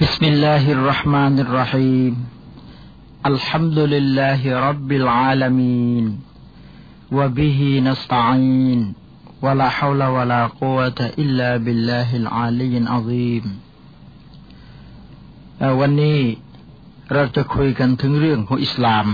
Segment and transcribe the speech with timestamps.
[0.00, 2.14] بسم الله الرحمن الرحيم
[3.26, 6.04] الحمد لله رب العالمين
[7.12, 8.80] وبه نستعين
[9.42, 13.44] ولا حول ولا قوة إلا بالله العلي العظيم
[15.80, 16.20] วันนี้
[17.12, 19.06] เราจะคุยกันถึงเรื่องของอิสลาม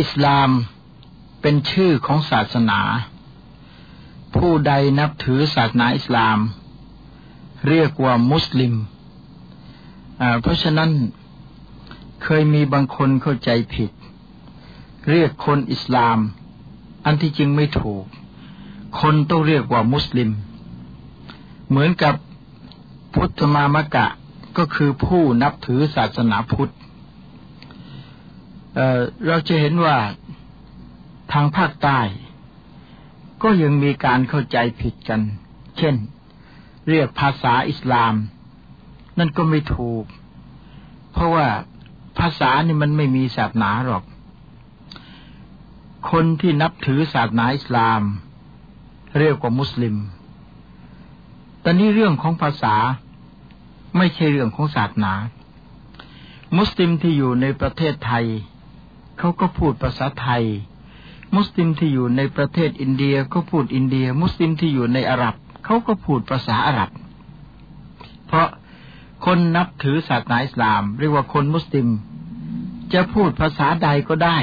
[0.00, 0.50] อิสลาม
[1.42, 2.80] เป็นชื่อของศาสนา
[4.36, 6.38] ผู้ใดนับถือศาสนาอิสลาม
[7.67, 8.73] เรียกว่ามุสลิม
[10.41, 10.91] เพราะฉะนั้น
[12.23, 13.91] เคยมีบางคนเข้าใจผิด
[15.11, 16.17] เรียกคนอิสลาม
[17.05, 18.03] อันที่จริงไม่ถูก
[19.01, 20.29] คนต้องเรียกว่ามุสลิม
[21.69, 22.15] เหมือนกับ
[23.13, 24.07] พุทธมามะกะ
[24.57, 26.73] ก็คือผู้นับถือศาสนาพุทธ
[28.75, 29.97] เเราจะเห็นว่า
[31.31, 31.99] ทางภาคใต้
[33.43, 35.21] ก็ยังมีการเข้าใจผิดกัน
[35.77, 35.95] เช่น
[36.89, 38.13] เรียกภาษาอิสลาม
[39.17, 40.05] นั่นก็ไม่ถูก
[41.11, 41.47] เพราะว่า
[42.19, 44.03] ภาษานี่มันไม่มีศาสนาหรอก
[46.11, 48.01] คนที่นับถือศาสนาอิสลาม
[49.19, 49.95] เรียกว่ามุสลิม
[51.61, 52.75] แตอนนี้เรื่องของภาษา
[53.97, 55.13] ไม่ใช่เรื่องของศาสนา
[56.57, 58.25] มุสลิมที่อยู่ในประเทศไทย
[59.17, 60.43] เขาก็พูดภาษาไทย
[61.35, 65.35] มุสลิมที่อยู่ในประเทศอินเดียก็พูดอินเดีย มุสลิมที่อยู่ในอาหรับ
[65.67, 66.89] เขาก็พูดภาษาอาหรับ
[68.27, 68.47] เพราะ
[69.25, 71.87] คนนับถือศาสนาอิสลาม เรียกว่าคนมุสลิม
[72.93, 74.37] จะพูดภาษาใดก็ได้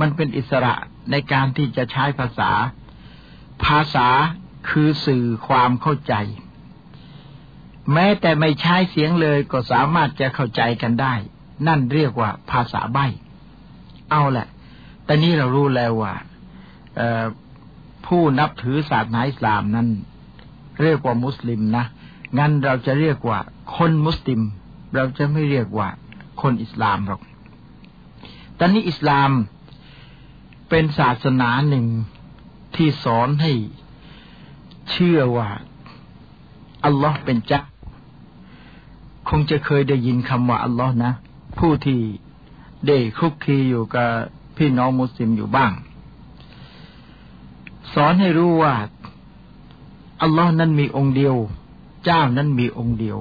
[0.00, 0.74] มันเป็นอิสระ
[1.10, 2.50] ในการที่จะใช้ภาษา
[3.64, 4.08] ภาษา
[4.68, 6.14] คือสื่อความเข้าใจ
[7.92, 11.14] แม้แต่ไม่ใช้เสียงเลยก็สามารถจะเข้าใจกันได้
[11.66, 12.98] นั่นเรียกว่าภาษาใบ
[14.10, 14.48] เอาแหละ
[15.04, 16.14] แต่นี้เรารู้แล้วว่า
[18.06, 19.88] ผู้นับถือศาสนาอิสลามนั้น
[20.80, 21.84] เรียกว่ามุสลิมนะ
[22.38, 23.38] งั้นเราจะเรียกว่า
[23.76, 24.40] คนมุสลิม
[24.94, 25.88] เราจะไม่เรียกว่า
[26.42, 27.20] คนอิสลามหรอก
[28.58, 29.30] ตอนนี้อิสลาม
[30.68, 31.86] เป็นศาสนาหนึ่ง
[32.76, 33.52] ที่สอนให้
[34.90, 35.48] เชื่อว่า
[36.84, 37.60] อัลลอฮ์เป็นจ้า
[39.28, 41.12] คงจะเคยได้ยินคำว่าอัลลอฮ์นะ
[41.58, 42.00] ผู้ที่
[42.86, 44.08] ได้คุกคีอยู่กับ
[44.56, 45.72] พี่น้องมุสลิมอยู่บ้าง
[47.94, 48.74] สอนให้รู้ว่า
[50.22, 51.36] อัลลอฮ์นั้นมีองค์เดียว
[52.04, 53.18] เจ้านั้นมีองค์เดียว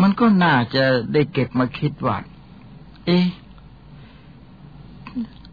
[0.00, 2.16] มันก็น่าจะได้เก็บมาคิดว่า
[3.04, 3.26] เอ๊ะ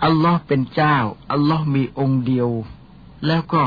[0.03, 0.95] อัลลอฮ์เป็นเจ้า
[1.31, 2.49] อัลลอฮ์มีองค์เดียว
[3.27, 3.63] แล้วก็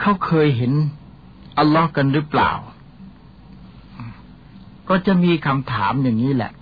[0.00, 0.72] เขาเคยเห็น
[1.58, 2.52] อัลลอฮ์กันหรือเปล่า
[4.88, 6.52] ก็จะมีคำถามอย่างนี้แหละ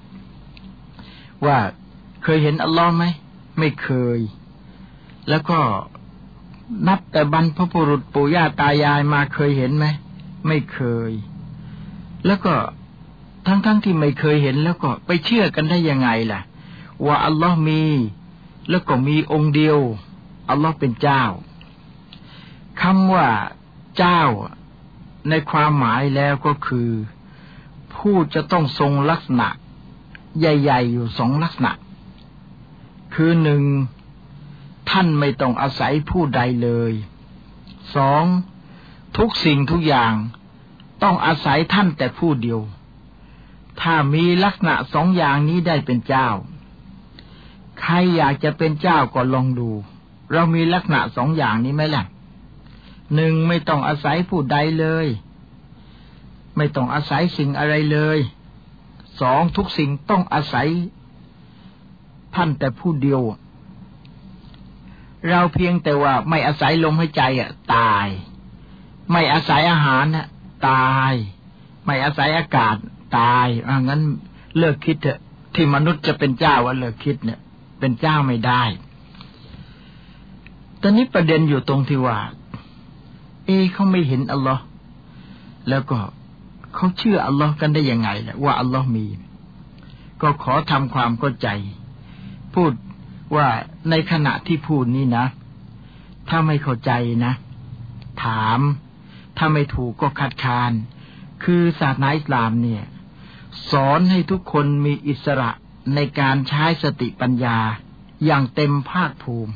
[1.44, 1.58] ว่า
[2.22, 3.04] เคยเห็นอัลลอฮ์ไหม
[3.58, 4.18] ไม่เคย
[5.28, 5.58] แล้วก็
[6.88, 9.86] นับแต่บรรพบุรุษปู่ย่าตายายมาเคยเห็นไหม
[10.46, 10.80] ไม่เค
[11.10, 11.12] ย
[12.26, 12.54] แล้วก็
[13.46, 16.40] ทั้งๆทที่ไม่เคยเห็นแล้วก็ไปเชื่อกันได้ยังไงล่ะ
[17.06, 17.84] ว่าอัลลอฮ์มี
[18.70, 19.78] แล้วก็มีองค์เดียว
[20.50, 21.22] อัลลอฮ์เป็นเจ้า
[22.80, 23.28] คำว่า
[23.98, 24.22] เจ้า
[25.28, 26.90] ในความหมายแล้วก็คือ
[27.94, 29.48] ผู้จะต้องทรงลักษณะ
[30.38, 31.72] ใหญ่ ๆ อยู่สองลักษณะ
[33.14, 33.62] คือหนึ่ง
[34.90, 36.92] ท่านไม่ต้องอาศัยผู้ใดเลย
[37.96, 38.24] สอง
[39.18, 40.12] ทุกสิ่งทุกอย่าง
[41.02, 42.60] ต้องอาศัยท่านแต่ผู้เดียว
[43.80, 46.28] ถ้ามีลักษณะสองอย่างนี้ได้เป็นเจ้า
[47.80, 49.70] ใครอยากจะเป็นเจ้าก็ลองดู
[50.32, 52.04] เรามีลักษณะสองอย่างนี้ไหมล่ะ
[53.14, 55.06] หนึ่งไม่ต้องอาศัยผู้ใดเลย
[56.56, 58.18] ไม่ต้องอาศัยสิ่งอะไรเลย
[59.20, 60.68] สองทุกสิ่งต้องอาศัย
[62.34, 63.22] ท่านแต่ผู้เดียว
[65.30, 68.06] เราเพียงแต่ว่าไม่อาศัยลมหายใจอะ ตาย
[69.12, 70.26] ไม่อาศัยอาหารน่ะ
[70.68, 71.12] ตาย
[71.84, 72.76] ไม่อาศัยอากาศ
[73.18, 74.02] ตายอ่างั้น
[74.58, 75.20] เลิกคิดเถอะ
[75.54, 77.40] ที่มนุษย์จะเป็นเจ้าว่าเลิกคิดเนี่ย
[77.80, 78.62] เป็นเจ้าไม่ได้
[80.80, 82.18] ตอนนี้ประเด็นอยู่ตรงที่ว่า
[83.44, 84.62] เอเขาไม่เห็นอัลลอฮ์
[85.68, 85.98] แล้วก็
[86.74, 89.06] เขาเชื่ออัลลอฮ์กันได้ยังไงล่ะว่าอัลลอฮ์มี
[90.22, 91.48] ก็ขอทำความเข้าใจ
[92.54, 92.72] พูด
[93.36, 93.48] ว่า
[93.90, 95.26] ในขณะที่พูดนี้นะ
[96.28, 96.90] ถ้าไม่เข้าใจ
[97.24, 97.32] นะ
[98.24, 98.60] ถาม
[99.36, 100.72] ถ้าไม่ถูกก็คัดค้าน
[101.44, 102.84] คือศาสนาอิสลามเนี่ย
[103.70, 105.50] สอนให้ทุกคนมีอิสระ
[105.94, 107.58] ในการใช้สติปัญญา
[108.24, 109.54] อย่างเต็มภาคภูมิ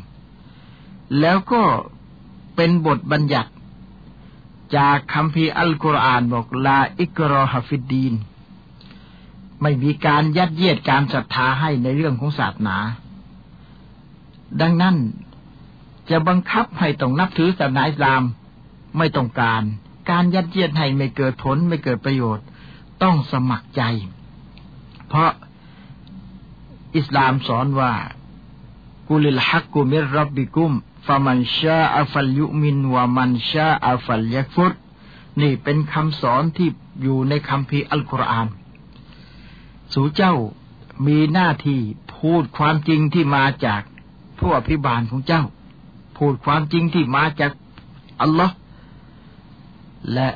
[1.21, 1.63] แล้วก็
[2.57, 3.51] เป็นบทบัญญัติ
[4.77, 8.15] จากคำพีอัลกุรอานบอกลาอิกรอฮฟิดดีน
[9.63, 12.79] ไม่มีการยัดเยียดการศรัทธาให้ในเรื่องของศาสนา
[14.61, 14.97] ดังนั้น
[16.11, 18.23] จะบังคับให้ต้องนับถือศาสนาอิสลาม
[18.99, 19.63] ไม่ต้องการ
[20.11, 22.45] การยัดเยียดให้ไม่เกิดผลไม่เกิดประโยชน์
[23.03, 23.83] ต้องสมัครใจ
[25.09, 25.33] เพราะ
[26.97, 27.93] อิสลามสอนว่า
[29.09, 30.73] กุลิลฮักกุมิรับบิกุม
[31.07, 34.75] ฟามันชาอัฟัลยุมินวามันชาอัฟัลยักฟุต
[35.41, 36.69] นี่เป็นคำสอนที่
[37.03, 38.49] อยู่ในคำพีอัลกุรอาน
[39.93, 40.35] สู่เจ้า
[41.07, 41.81] มีหน้าที่
[42.17, 43.83] พูดความจริงที่มาจาก
[44.43, 45.43] ผู้อภิบาลของเจ้า
[46.19, 47.53] พูดความจริงที่มาจาก
[48.21, 48.55] อัลลอฮ์
[50.15, 50.29] และ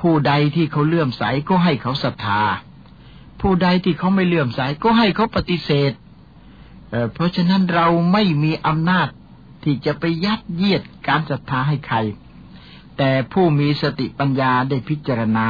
[0.00, 2.42] ผู้ใดที่เขาเลื่อมใสก็ให้เขาศรัทธา
[3.40, 5.92] ผู้ใดที่เขาไม่เลื่อมใสก็ให้เขาปฏิเสธ
[6.90, 9.08] เเพราะฉะนั้นเราไม่มีอำนาจ
[9.64, 11.96] ที่จะไปยัดเยียดการศรัทธาให้ใคร
[12.96, 15.48] แต่ผู้มีสติปัญญาได้พิจารณา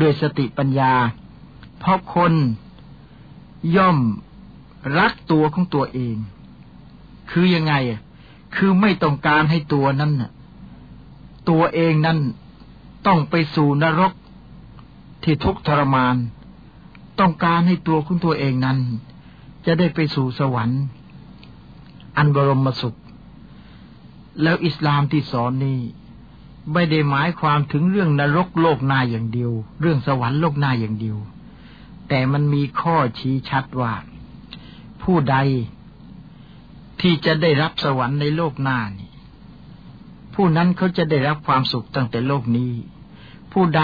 [0.00, 0.92] ด้วยสติปัญญา
[1.78, 2.32] เพราะคน
[3.76, 3.98] ย่อม
[4.98, 6.16] รักตัวของตัวเอง
[7.30, 8.00] คือยังไงอะ
[8.56, 10.30] คือไม่ต้องการให้ตัวนั้นน่ะ
[11.48, 12.18] ตัวเองนั้น
[13.06, 14.12] ต้องไปสู่นรก
[15.24, 16.16] ที่ทุกทรมาน
[17.20, 18.78] ต้องการให้ตัวของตัวเองนั้น
[19.66, 20.82] จะได้ไปสู่สวรรค์
[22.16, 22.98] อันบรมสุข
[24.42, 25.78] แล้วอิสลามที่สอนนี้
[26.72, 31.18] ไม่ได้หมายความถึงเรื่องนรกโลกหน้าอย่างเดียว เรื่องสวรรค์โลกหน้าอย่างเดียว
[32.08, 33.92] แต่มันมีข้อชี้ชัดว่า
[35.02, 35.36] ผู้ใด
[37.00, 39.10] ที่จะได้รับสวรรค์ในโลกหน้านี่
[40.34, 42.72] ผู้นั้นเขาจะได้รับความสุขตั้งแต่โลกนี้
[43.52, 43.82] ผู้ใด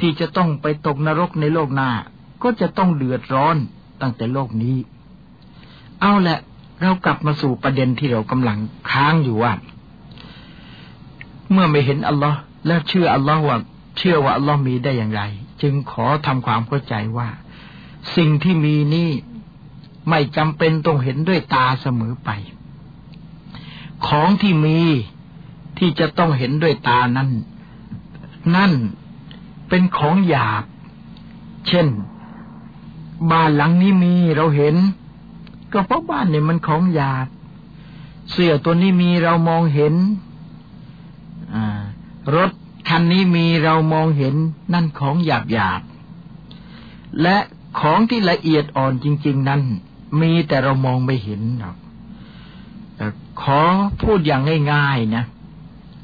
[0.00, 1.90] ที่จะต้องไปตกนรกในโลกหน้า
[2.42, 3.56] ก็จะต้องเดือดร้อน
[4.00, 4.76] ตั้งแต่โลกนี้
[6.00, 6.38] เอาละ
[6.80, 8.58] เรากลับมาสู่ประเด็นที่เรากำลัง
[8.90, 9.52] ค้างอยู่ว่า
[11.52, 13.56] เมื่อไม่เห็นอัลลอฮ์และเชื่ออัลลอฮ์ว่า
[13.98, 15.22] เชื่อว่าอัลลอฮ์มีได้อย่างไร
[15.62, 17.28] จึงขอทำความเข้าใจว่า
[18.16, 19.10] สิ่งที่มีนี่
[20.10, 22.30] ไม่จำเป็นต้องเห็นด้วยตาเสมอไป
[24.06, 24.80] ของที่มี
[25.78, 27.30] ที่จะต้องเห็นด้วยตานั้น
[28.56, 28.72] นั่น
[29.68, 30.64] เป็นของหยาบ
[31.68, 31.86] เช่น
[33.30, 34.76] บ้านหลังนี้มีเราเห็น
[35.72, 37.26] ก็เพราะบ้านเนี่ยมันของหยาบ
[38.30, 39.94] เสื้อตัวนี้มีเรามองเห็น
[42.34, 42.50] รถ
[42.88, 44.34] คันนี้มีเรามองเห็น
[44.72, 45.82] นั่นของหยาบหยาบ
[47.22, 47.36] และ
[47.80, 49.62] ของที่ละเอียดอ่อนจริง ๆ นั้น
[50.20, 51.76] มีแต่เรามองไม่เห็นหรอก
[53.42, 53.60] ขอ
[54.02, 54.42] พูดอย่าง
[54.72, 55.24] ง่ายๆนะ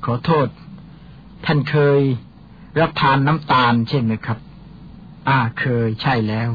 [0.05, 0.47] ขอโทษ
[1.45, 2.01] ท่านเคย
[2.81, 4.39] รับทานน้ำตาลใช่ไหมครับ
[5.29, 6.51] อ่าเคยใช่แล้ว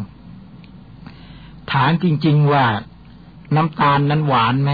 [1.71, 2.65] ถามจริง ๆว่า
[3.55, 4.71] น้ำตาลนั้นหวานไหม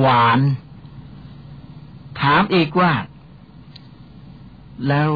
[0.00, 0.40] หวาน
[2.20, 2.92] ถามอีกว่า
[4.88, 5.10] แล้ว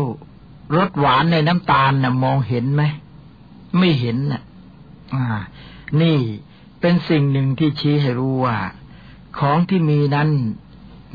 [0.76, 2.82] รสหวานในน้ำตาลน่ะมองเห็นไหม
[3.78, 4.42] ไม่เห็นน่ะ
[5.14, 5.24] อ่า
[6.00, 6.18] นี่
[6.80, 8.58] เป็นสิ่งหนึ่งที่ชี้ให้รู้ว่า
[9.38, 10.30] ของที่มีนั้น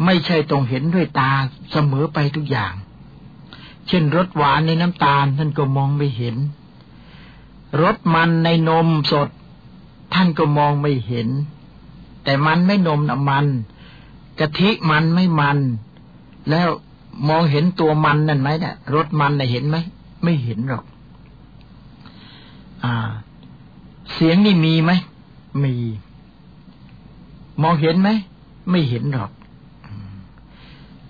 [0.06, 1.32] ไม่ใช่ต้องเห็นด้วยตา
[1.72, 2.74] เสมอไปทุกอย่าง
[3.88, 6.36] เช่นรสหวานในน้ำตาลท่านก็มองไม่เห็น
[7.82, 9.30] รสมันในนมสด
[10.14, 11.28] ท่านก็มองไม่เห็น
[12.24, 13.46] แต่มันไม่นมนะมัน
[14.40, 15.58] กะทิมันไม่มัน
[16.50, 16.68] แล้ว
[17.30, 19.78] มองเห็นตัวมันนั่นไหมเนี่ยรสมันน่ะเห็นไหม
[20.24, 20.84] ไม่เห็นหรอก
[22.84, 22.96] อ่า
[24.14, 24.92] เสียงนี่มีไหม
[25.64, 25.76] มี
[27.62, 28.10] มองเห็นไหม
[28.70, 29.32] ไม่เห็นหรอก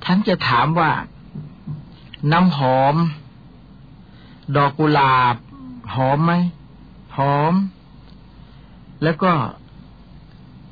[0.04, 0.92] ฉันจะถามว่า
[2.32, 2.96] น้ำหอม
[4.56, 5.36] ดอกกุหลาบ
[5.96, 6.34] หอมไหม
[7.18, 7.54] หอม
[9.04, 9.32] แล้วก็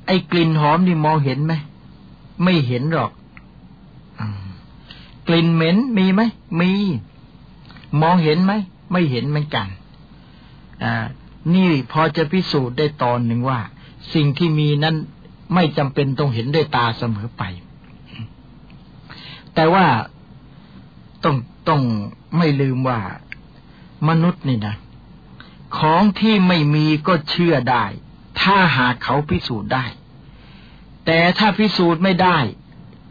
[0.07, 1.53] ไอ้กลิ่นหอมนี่มองเห็นไหม
[2.43, 3.11] ไม่เห็นหรอก
[5.27, 6.21] กลิ่นเหม็นมีไหม
[6.61, 6.71] มี
[8.01, 8.53] มองเห็นไหม
[8.91, 9.86] ไม่เห็นเหมือนกันอ่า
[11.55, 13.59] นี่พอจะพิสูจน์ได้ตอนหนึ่งว่า
[14.13, 14.95] สิ่งที่มีนั้น
[15.53, 17.43] ไม่จำเป็นต้องเห็นด้วยตาเสมอไป
[19.55, 19.85] แต่ว่า
[21.23, 21.35] ต้อง
[21.69, 21.81] ต้อง
[22.37, 22.99] ไม่ลืมว่า
[24.09, 24.75] มนุษย์นี่นะ
[25.77, 27.85] ของที่ไม่มีก็เชื่อได้
[28.41, 29.85] ถ้าหากเขาพิสูจน์ได้
[31.05, 32.37] แต่ถ้าพิสูจน์ไม่ได้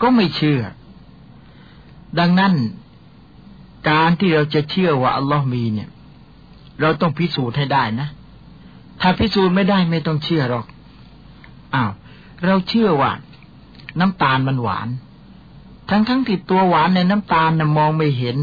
[0.02, 0.60] ก็ไม่เชื่อ
[2.18, 2.54] ดังนั้น
[3.90, 5.90] การที่เราจะเชื่อว่าอัลลอฮ์มีเนี่ย
[6.80, 8.08] เราต้องพิสูจน์ให้ได้นะ
[9.00, 10.66] ถ้าพิสูจน์ไม่ได้ไม่ต้องเชื่อหรอก
[11.74, 11.90] อ้าว
[12.46, 13.12] เราเชื่อว่า
[14.00, 14.88] น้ำตาลมันหวาน
[15.90, 18.36] ทั้งทั้งที่ตัวหวานในน้ำตาลนะมองไม่เห็น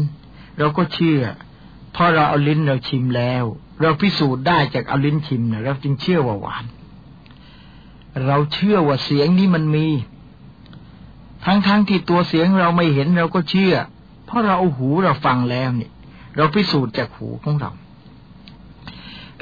[0.58, 1.20] เราก็เชื่อ
[1.92, 3.44] เพราะเราเอาลิ้นเราชิมแล้ว
[3.80, 6.64] เราพิสูจน์ได้จากเอาลิ้นชิมนะเราจึงเชื่อว่าหวาน
[8.26, 9.86] เราเชื่อว่าเสียงนี้มันมี
[11.44, 13.74] ทั้งทั้งที่ตัวเสียงเราไม่เห็นเราก็เชื่อ
[14.26, 15.92] เพราะเราเอาหูเราฟังแล้วเนี่ย
[16.36, 17.70] เราพิสูจน์จากหูของเรา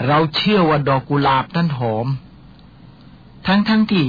[0.06, 2.06] เราเชื่อว่าดอกกุหลาบนั้นหอม
[3.46, 4.04] ทั้งทั้งที่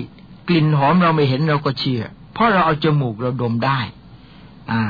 [0.47, 3.79] กลิ่นหอมเราไม่เห็นเราก็เชื่อ เพราะเราเอาจมูกเราดมได้
[4.71, 4.81] อ่า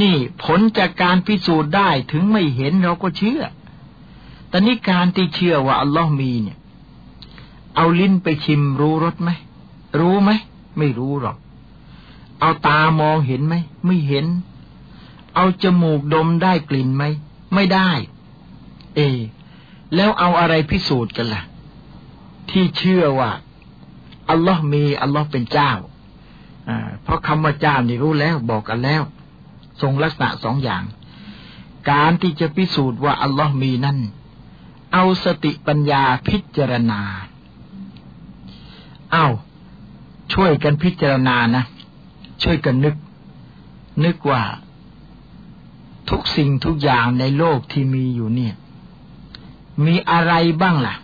[0.00, 3.42] นี่ผลจากการพิสูจน์ได้ถึงไม่เห็นเราก็เชื่อ
[4.48, 6.58] แต่นี้การที่เชื่อว่าอัลลอฮ์มีเนี่ย
[7.76, 9.30] เอาลิ้นไปชิมรู้รสไหม
[9.98, 10.30] รู้ไหม
[10.78, 11.36] ไม่รู้หรอก
[12.40, 13.54] เอาตามองเห็นไหม
[13.86, 14.26] ไม่เห็น
[15.34, 17.04] เอาจมูกดมได้กลิ่นไหม
[17.54, 17.90] ไม่ได้
[18.96, 19.00] เอ
[19.94, 21.42] แล้วเอาอะไรพิสูจน์กันละ่ะ
[22.50, 23.30] ที่เชื่อว่า
[24.30, 25.72] อัลลอฮ์มีอัลลอฮ์เป็นเจ้า
[27.02, 29.02] เพราะคำว่าเจ้านี่รู้แล้วบอกกันแล้ว
[29.80, 30.84] ทรงลักษณะสองอย่าง
[31.90, 33.98] การที่จะพิสูจน์ว่าอัลลอฮ์มีนั่น
[34.92, 37.00] เอาสติปัญญาพิจารณา
[39.12, 39.26] เอา
[40.34, 41.64] ช่วยกันพิจารณานะ
[42.42, 42.96] ช่วยกันนึก
[44.04, 44.42] นึกว่า
[46.10, 48.54] ทุกสิ่งทุกอย่างในโลกที่มีอยู่เนี่ย
[49.86, 50.32] มีอะไร
[50.62, 50.96] บ้างล่ะ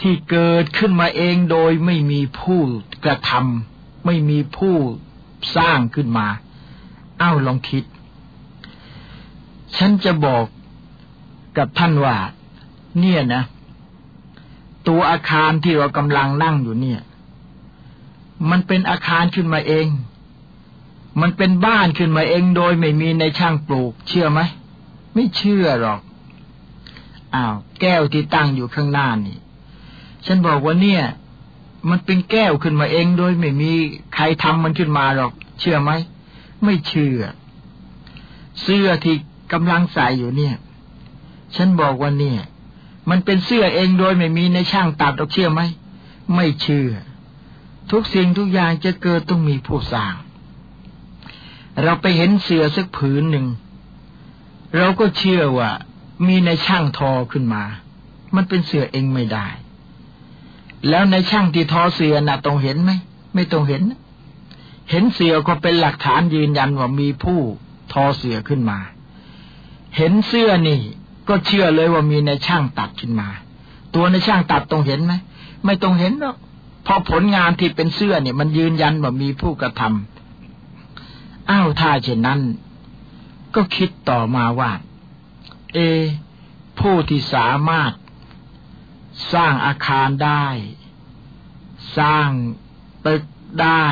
[0.00, 2.60] ที่เกิดขึ้นมาเองโดยไม่มีผู้
[3.04, 4.76] กระทำไม่มีผู้
[5.56, 6.26] สร้างขึ้นมา
[7.18, 7.84] เอ้าลองคิด
[9.76, 10.44] ฉันจะบอก
[11.56, 12.16] กับท่านว่า
[13.00, 13.42] เนี่ยนะ
[14.88, 17.00] ตัวอาคารที่เรากำลังนั่งอยู่เนี่ย
[18.50, 19.86] มันเป็นอาคารขึ้นมาเอง
[21.20, 24.40] มันเป็นบ้านขึ้นมาเองโดยไม่มีในช่างปลูก เชื่อไหม
[25.14, 26.00] ไม่เชื่อหรอก
[27.34, 29.38] อ้าว แก้วที่ตั้งอยู่ข้างหน้านี่
[30.26, 31.02] ฉันบอกว่าเนี่ย
[31.90, 33.72] มันเป็นแก้วขึ้นมาเองโดยไม่มี
[34.14, 35.90] ใครทำมันขึ้นมาหรอก เชื่อไหม
[36.64, 37.20] ไม่เชื่อ
[38.62, 39.16] เสื้อที่
[39.52, 40.54] กำลังใส่อยู่เนี่ย
[41.56, 42.40] ฉันบอกว่าเนี่ย
[43.10, 45.60] มันเป็นเสื้อเองโดยไม่มีในช่างตัดหรอกเชื่อไหม
[46.34, 46.90] ไม่เชื่อ
[47.90, 50.14] ทุกสิ่งทุกอย่างจะเกิดต้องมีผู้สร้าง
[51.82, 53.46] เราไปเห็นเสื้อสักผืนหนึ่ง
[54.76, 55.70] เราก็เชื่อว่า
[56.26, 57.62] มีในช่างทอขึ้นมา
[58.34, 59.46] มันเป็นเสื้อเองไม่ได้
[60.88, 62.92] แล้วในช่างที่ทอเสื้อน่ะต้องเห็นไหม
[63.34, 63.82] ไม่ต้องเห็น
[64.90, 67.40] เห็นเสื้อก็เป็นหลักฐานยืนยันว่ามีผู้
[67.92, 68.78] ทอเสื้อขึ้นมา
[69.96, 70.80] เห็นเสื้อนี่
[71.28, 73.28] ก็เชื่อเลยว่ามีในช่างตัดขึ้นมา
[73.94, 75.14] ตัวในช่างตัดต้องเห็นไหม
[75.64, 76.36] ไม่ต้องเห็นหรอก
[76.86, 82.40] พอผลงานที่เป็นเสื้อเนี่ยมันยืนยันว่ามีผู้กระทำอ้าวถ้าเช่นนั้น
[83.54, 84.70] ก็คิดต่อมาว่า
[85.74, 85.78] เอ
[86.80, 87.92] ผู้ที่สามารถ
[89.32, 90.46] สร้างอาคารได้
[91.98, 92.28] สร้าง
[93.06, 93.24] ตึก
[93.62, 93.88] ได้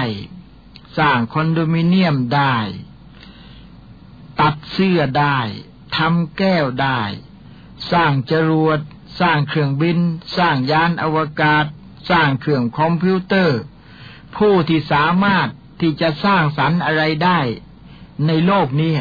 [0.98, 2.56] สร้างคอนโดมิเนียมได้
[4.40, 5.38] ตัดเสื้อได้
[5.96, 7.00] ทำแก้วได้
[7.92, 8.80] สร้างจรวด
[9.20, 9.98] สร้างเครื่องบิน
[10.38, 11.64] สร้างยานอวกาศ
[12.10, 13.60] สร้างเครื่องคอมพิวเตอร์
[14.36, 15.48] ผู้ที่สามารถ
[15.80, 17.38] ที่จะสร้างสรรค์อะไรได้
[18.26, 18.94] ในโลกนี้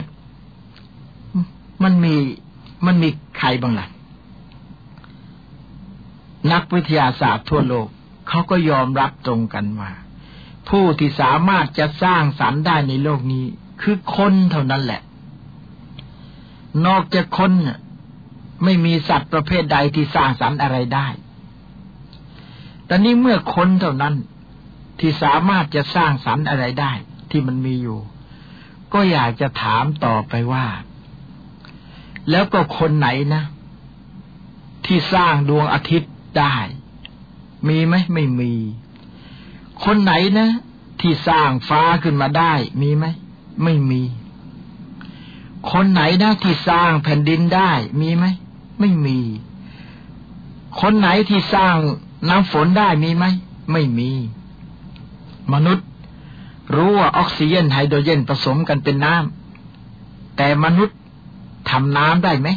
[1.83, 2.15] มันมี
[2.85, 3.88] มันมีใครบ้างล่ะ
[6.51, 7.88] นักวิทยาศาสตร์ทั่วโลก
[8.27, 9.91] เขาก็ยอมรับตรงกันว่า
[10.69, 13.45] ผู้ที่สามารถจะสร้างสรรค์ได้ในโลกนี้
[13.81, 15.01] คือคนเท่านั้นแหละ
[16.88, 17.51] นอกจากคน
[18.63, 21.07] ไม่มีสัตว์ประเภทใดที่สร้างสรรค์อะไรได้
[22.85, 24.15] แต่นี้เมื่อคนเท่านั้น
[25.00, 26.91] ที่สามารถจะสร้างสรรค์อะไรได้
[27.31, 28.00] ที่มันมีอยู่
[28.93, 30.65] ก็อยากจะถามต่อไปว่า
[32.30, 33.44] แล้วก็คนไหนนะ
[34.86, 36.56] ที่สร้างดวงอาทิตย์ได้
[37.68, 38.54] มีไหมไม่มี
[39.84, 40.50] คนไหนนะ
[41.01, 43.06] ที่สร้างฟ้าขึ้นมาได้ มีไหม
[43.63, 44.01] ไม่มี
[45.72, 48.25] คนไหนนะที่สร้างแผ่นดินได้ มีไหม
[48.80, 49.20] ไม่มี
[50.82, 51.75] คนไหนที่สร้าง
[52.30, 53.25] น้ำฝนได้มีไหม
[53.72, 54.12] ไม่มี
[55.54, 55.88] มนุษย์
[56.75, 60.98] รู้ว่าออกซิเจนไฮโดรเจนผสมกันเป็นน้ำแต่มนุษย์
[61.70, 62.50] ทำน้ำได้ไหม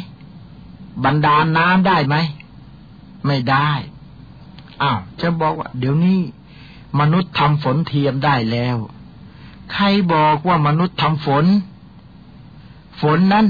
[1.05, 2.15] บรรดาลน้ำได้ไหม
[3.25, 3.69] ไม่ได้
[4.81, 6.19] อ้าวจะบอกว่า เดี๋ยวนี้
[6.99, 8.77] มนุษย์ทำฝนเทียมได้แล้ว
[9.73, 11.45] ใครบอกว่ามนุษย์ทำฝน
[13.01, 13.47] ฝนนั้น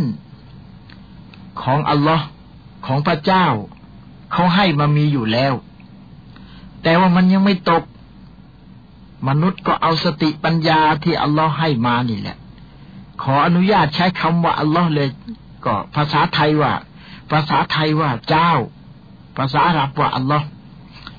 [1.62, 2.26] ของอัลลอฮ์
[2.86, 3.46] ของพระเจ้า
[4.32, 5.54] เขาให้มามีอยู่แล้ว
[6.84, 7.84] แต่ว่ามันยังไม่ตก
[9.28, 12.38] มนุษย์ก็เอาสติปัญญาที่อัลลอฮ์ให้มานี่แหละ
[13.22, 15.10] ขออนุญาตใช้คำว่าอัลลอฮ์เลย
[15.66, 16.74] ก็ภาษาไทยว่า
[17.32, 18.52] ภาษาไทยว่าเจ้า
[19.38, 20.46] ภาษาอาหรับว่าอัลลอฮ์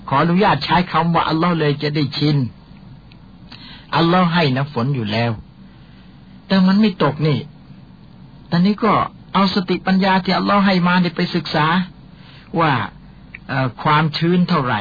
[0.09, 2.37] ขออนุญาตใช้คำว่าอัลลอฮ์เลยจะได้ชิน
[3.97, 5.33] อัลลอฮ์ให้นะฝนอยู่แล้ว
[6.47, 7.39] แต่มันไม่ตกนี่
[8.51, 8.93] ตอนนี้ก็
[9.35, 11.67] เอาสติปัญญาที่อัลลอฮ์ให้มาไปศึกษา
[12.61, 12.73] ว่า
[13.83, 14.81] ความชื้นเท่าไหร่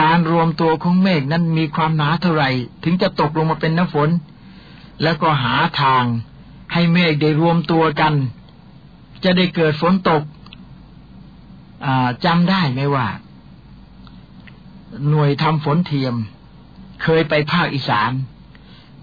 [0.00, 2.50] การรวมตัวของเมฆนั้นมีความหนาเท่าไหร่
[2.84, 4.10] ถึงจะตกลงมาเป็นน้ำฝน
[5.02, 6.04] แล้วก็หาทาง
[6.72, 8.14] ให้เมฆได้รวมตัวกัน
[9.24, 10.22] จะได้เกิดฝนตก
[12.24, 13.06] จำได้ไหมว่า
[15.08, 16.14] หน่วยทำฝนเทียม
[17.02, 18.12] เคยไปภาคอีสาน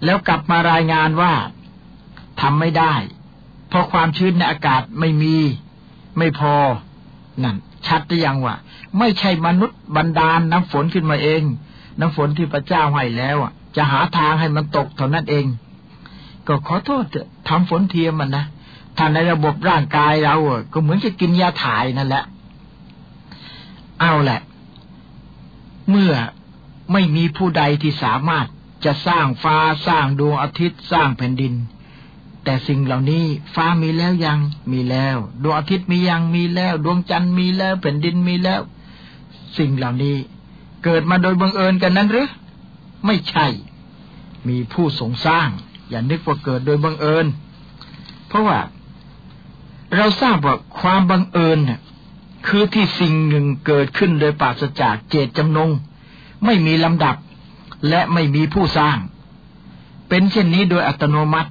[0.04, 1.32] แล้วกลับมารายงานว่า
[2.40, 2.94] ทำไม่ได้
[3.68, 5.36] เพราะความชื้นในอากาศไม่มี
[6.18, 6.54] ไม่พอ
[7.42, 7.56] นั่น
[7.86, 8.54] ชัดหรือยังว่า
[8.98, 11.42] ไม่ใช่มนุษย์บันดาลน้ำฝนขึ้นมาเอง
[12.00, 13.36] น้ำฝนที่พระเจ้าให้แล้ว
[13.76, 15.46] จะหาทางให้มันตกเท่านั้นเอง
[16.46, 17.04] ก็ขอโทษ
[17.48, 18.44] ทำฝนเทียมมันนะ
[18.96, 20.36] ถ้าในระบบร่างกายเรา
[20.72, 22.24] ก็เหมือนจะกินยาถ่ายนั่นแหละ
[24.00, 24.40] เอาแหละ
[25.90, 26.12] เมื่อ
[26.92, 28.46] ไม่มีผู้ใดที่สามารถ
[28.84, 31.54] จะสร้างฟ้าสร้างดวงอาทิตย์สร้างแผ่นดิน
[32.44, 33.24] แต่สิ่งเหล่านี้
[33.54, 34.38] ฟ้ามีแล้วยัง
[34.72, 38.60] มีแล้ว ดวงอาทิตย์มียังมีแล้ว ดวงจันทร์มีแล้วแผ่นดินมีแล้ว
[39.58, 40.16] สิ่งเหล่านี้
[40.84, 42.28] เกิดมาโดยบังเอิญกันนั้นหรือ
[43.06, 43.46] ไม่ใช่
[44.48, 45.48] มีผู้ทรงสร้าง
[45.90, 47.26] อย่านึกว่าเกิดโดยบังเอิญ
[48.28, 48.58] เพราะว่า
[49.96, 51.80] เราทราบว่าความบังเอิญเนี่ย
[52.46, 55.70] คือที่สิ่งหนึ่งเกิดขึ้นโดยปราศจากเจตจำนง
[56.44, 57.16] ไม่มีลำดับ
[57.88, 58.98] และไม่มีผู้สร้าง
[60.08, 61.50] เป็นเช่นนี้โดยอัตโนมัติ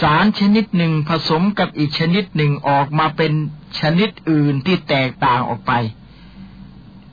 [0.00, 3.32] สารชนิดหนึ่งผสมกับอีกชนิดหนึ่งออกมาเป็น
[3.80, 5.72] ชนิดอื่นที่แตกต่างออกไป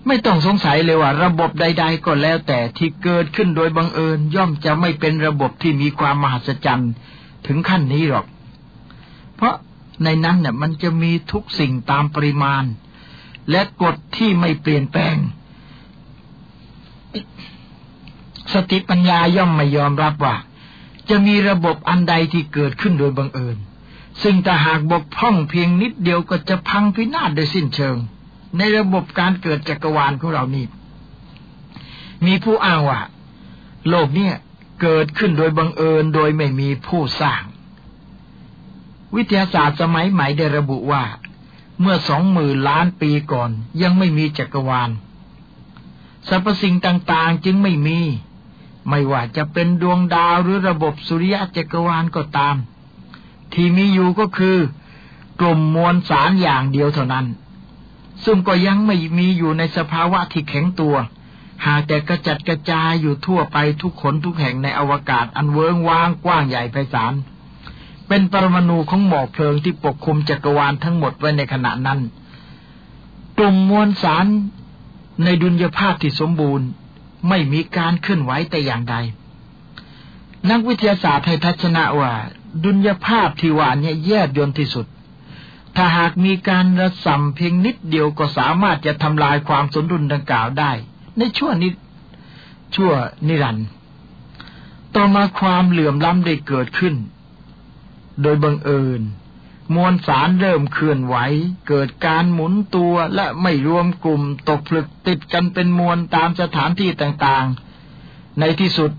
[0.07, 6.91] ไม่ต้องสงสัยเลยว่า ระบบใด ๆ ก็แล้วแต่ที่เกิดขึ้นโดยบังเอิญย่อมจะไม่เป็นระบบที่มีความมหัศจรรย์
[7.47, 8.25] ถึงขั้นนี้หรอก
[9.35, 9.55] เพราะ
[10.03, 12.63] ในนั้นเนี่ยมันจะมีทุกสิ่งตามปริมาณ
[13.51, 15.17] และกฎที่ไม่เปลี่ยนแปลง
[18.53, 20.35] สติปัญญาย่อมไม่ยอมรับว่า
[21.09, 23.57] จะมีระบบอันใดที่เกิดขึ้นโดยบังเอิญ
[24.23, 27.97] ซึ่งถ้าหากบกพร่องเพียงนิดเดียวก็จะพังพินาศโดยสิ้นเชิง
[28.57, 30.65] ในระบบการเกิดจักรวาลของเรานี่
[32.25, 32.99] มีผู้อ้างว่า
[33.89, 34.35] โลกเนี่ย
[34.81, 37.43] เกิดขึ้นโดยบังเอิญโดยไม่มีผู้สร้าง
[39.15, 41.03] วิทยาศาสตร์สมัยใหม่ได้ระบุว่า
[41.79, 43.51] เมื่อสองหมื่นล้านปีก่อน
[43.81, 44.89] ยังไม่มีจักรวาล
[46.27, 47.99] สรรพสิ่งต่างๆจึงไม่มี
[48.89, 52.55] ไม่ว่าจะเป็นดวงดาวหรือระบบสุริยะจักรวาลก็ตาม
[53.53, 54.57] ที่มีอยู่ก็คือ
[55.39, 57.27] กลุ่มมวลสารอย่างเดียวเท่านั้น
[58.25, 60.95] ซึ่งก็ยังไม่มีอยู่ในสภาวะที่แข็งตัว
[61.65, 67.13] หากแต่กระจัดกระจายอยู่ทั่วไปทุกขนทุกแห่งในอวกาศอันเวิงว้างกว้างใหญ่ไพศาล
[68.13, 71.99] เป็นปรมาณูของหมอกเพลิงที่ปกคลุมจักรวาลทั้งหมดไว้ในขณะนั้น
[73.37, 74.25] กลุ่มมวลสาร
[75.23, 76.67] ในดุลยภาพที่สมบูรณ์
[77.29, 78.95] ไม่มีการเคลื่อนไหวแต่อย่างใด
[80.49, 82.13] นักวิทยาศาสตร์ให้ทัศนะว่า
[82.63, 84.85] ดุลยภาพที่ว่านี้แยบยนที่สุด
[85.75, 90.71] ถ้าหากมีการระสำเพียงนิดเดียวก็สามารถจะทำลายความสมดุลดังกล่าวได้
[91.17, 91.73] ในชั่วนิด
[92.75, 92.91] ชั่ว
[93.27, 93.67] นิรันดร์
[94.95, 96.95] ต่อมาความเหลื่อมล้ำได้เกิดขึ้น
[98.21, 99.01] โดยบังเอิญ
[99.75, 101.15] มวลสารเริ่มเคลื่อนไหว
[101.67, 108.91] เกิดการหมุนตัวและไม่รวมกลุ่มตกผลึกติดกันเป็นมวลตามสถานที่ต่างๆ ในที่สุด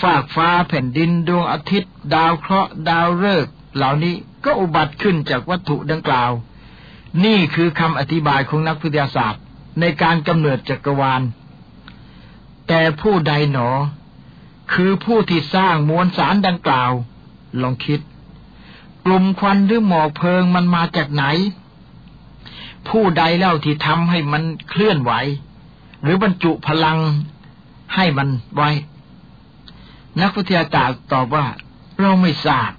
[0.00, 6.30] ฟากฟ้าแผ่นดินดวงอาทิตย์ ดาวเคราะห์ดาวฤกษ์เหล่านี้ก็อุบัติขึ้นจากวัตถุดังกล่าว
[7.24, 9.42] นี่คือคำอธิบายของนักวิทยาศาสตร์
[9.80, 11.22] ในการกำเนิดจักรวาล
[12.68, 13.70] แต่ผู้ใดหนอ
[14.74, 16.92] คือผู้ที่สร้างมวลสารดังกล่าว
[17.62, 18.00] ลองคิด
[19.10, 21.24] ลุ่มควันหรือหมอกเพลิงมันมาจากไหน
[22.88, 25.12] ผู้ใดเล่าที่ทำให้มันเคลื่อนไหว
[26.02, 26.98] หรือบรรจุพลัง
[27.94, 28.70] ให้มันไว้
[30.20, 31.46] นักวิทยาศาสตร์ตอบว่า
[32.00, 32.70] เราไม่ทราบ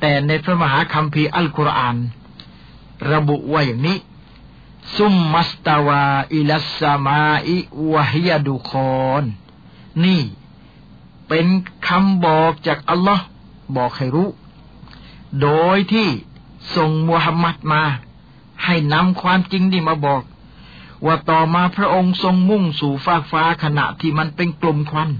[0.00, 1.96] แต่ในพระมหาคัมภีร์อัลกุรอาน
[3.12, 3.98] ระบุว่าอย่างนี้
[4.96, 7.58] ซุมมัสตาวาอิลัสสมาอิ
[7.92, 8.70] วะฮิยดุค
[9.06, 9.24] อน
[10.04, 10.22] นี่
[11.28, 11.46] เป็น
[11.86, 13.24] คำบอกจากอัลลอฮ์
[13.76, 14.28] บอกให้รู้
[15.42, 16.08] โดยที่
[16.76, 17.82] ส่งมูฮัมหมัดมา
[18.64, 20.22] ให้นำความจริงนี่มาบอก
[21.06, 25.10] ว่าต่อมาพระองค์ทรงมุ่งสู่ฟากฟ้าขณะที่มันเป็นกลุ่มควัน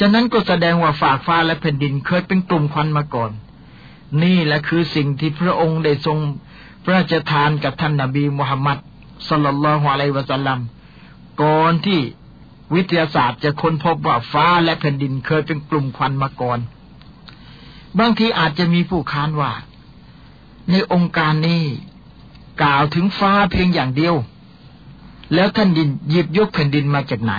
[0.00, 3.30] ฉะนั้นก็แสดงว่าฝากฟ้าและแผ่นดินเคยเป็นกลุ่มควันมาก่อน
[4.22, 6.18] นี่แหละคือสิ่งที่พระองค์ได้ทรง
[6.84, 8.78] พระราชทานกับท่านนาบีมุฮัมมัด
[9.28, 10.60] สลลัลลอฮุอะลัยวะสัลลัม
[11.42, 12.00] ก่อนที่
[12.74, 16.58] วิทยาศาสตร์จะค้นพบว่าฟ้าและแผ่นดินเคยเป็นกลุ่มควันมาก่อน
[17.98, 19.52] บางทีอาจจะมีผู้ค้านว่า
[20.70, 21.62] ในองค์การนี้
[22.62, 24.14] กล่าวถึงฟ้าเพียงอย่างเดียว
[25.34, 27.34] แล้วท่านดินหยิบยกแผ่นดินมาจากไหน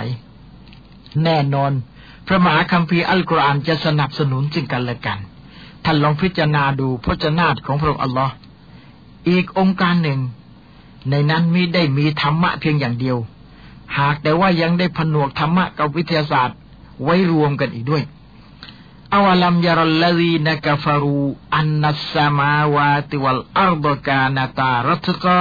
[1.24, 1.72] แน่นอน
[2.26, 5.18] พระมหาคัมภีร์อัลกุรอานจะสนับสนุนจึงกันและกัน
[5.84, 8.34] ท่านลองพิจารณาดูพระเจ้าของพระองค์อัลลอฮ์
[9.28, 10.20] อีกองค์การหนึ่ง
[11.10, 13.16] ในนั้นมิได้มีธรรมะเพียงอย่างเดียว
[13.98, 16.58] หากแต่ว่ายังได้ผนวกธรรมะกับวิทยาศาสตร์
[17.02, 18.02] ไว้รวมกันอีกด้วย
[19.14, 21.22] อวลัมยารลลดีนกฟารู
[21.56, 25.40] อันนัสมาวาติวัลอัรดกานาตารัตกะ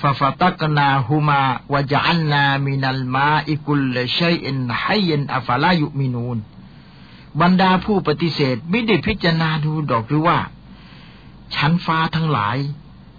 [0.00, 6.38] ฟาฟตักนาฮุมาวะจัลนามินัลมาอิคุลชัยอินฮัยนอฟลายุมินูน
[7.40, 10.38] บรรดาผู้ปฏิเสธไม่ได้พิจารณาดูดอกหรือว่า
[11.54, 12.58] ชั้นฟ้าทั้งหลาย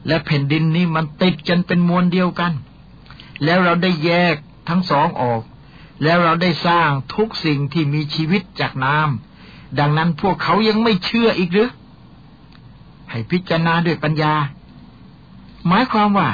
[0.07, 2.53] และแผ่นดินนี้มันติดกันเป็นมวลเดียวกัน
[3.43, 4.35] แล้วเราได้แยก
[4.69, 5.41] ทั้งสองออก
[6.03, 9.28] แล้วเราได้สร้างทุกสิ่งที่มีชีวิตจากน้ำ
[9.79, 11.69] ดังนั้นพวกเขายังไม่เชื่ออีกหรือ
[13.09, 14.33] ให้พิจารณาด้วยปัญญา
[15.67, 16.29] หมายความว่า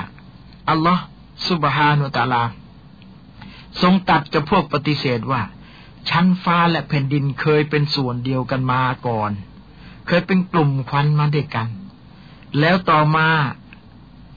[0.69, 1.03] อัลลอฮ์
[1.49, 2.43] สุบฮานุตาลา
[3.81, 5.41] ทรงตัดกับพวกปฏิเสธว่า
[6.09, 9.31] ชั้นฟ้าและแผ่นดินเคยเป็นส่วนเดียวกันมาก่อน
[10.07, 11.67] เคยเป็นกลุ่มควันมาด้วยกัน
[12.59, 13.27] แล้วต่อมา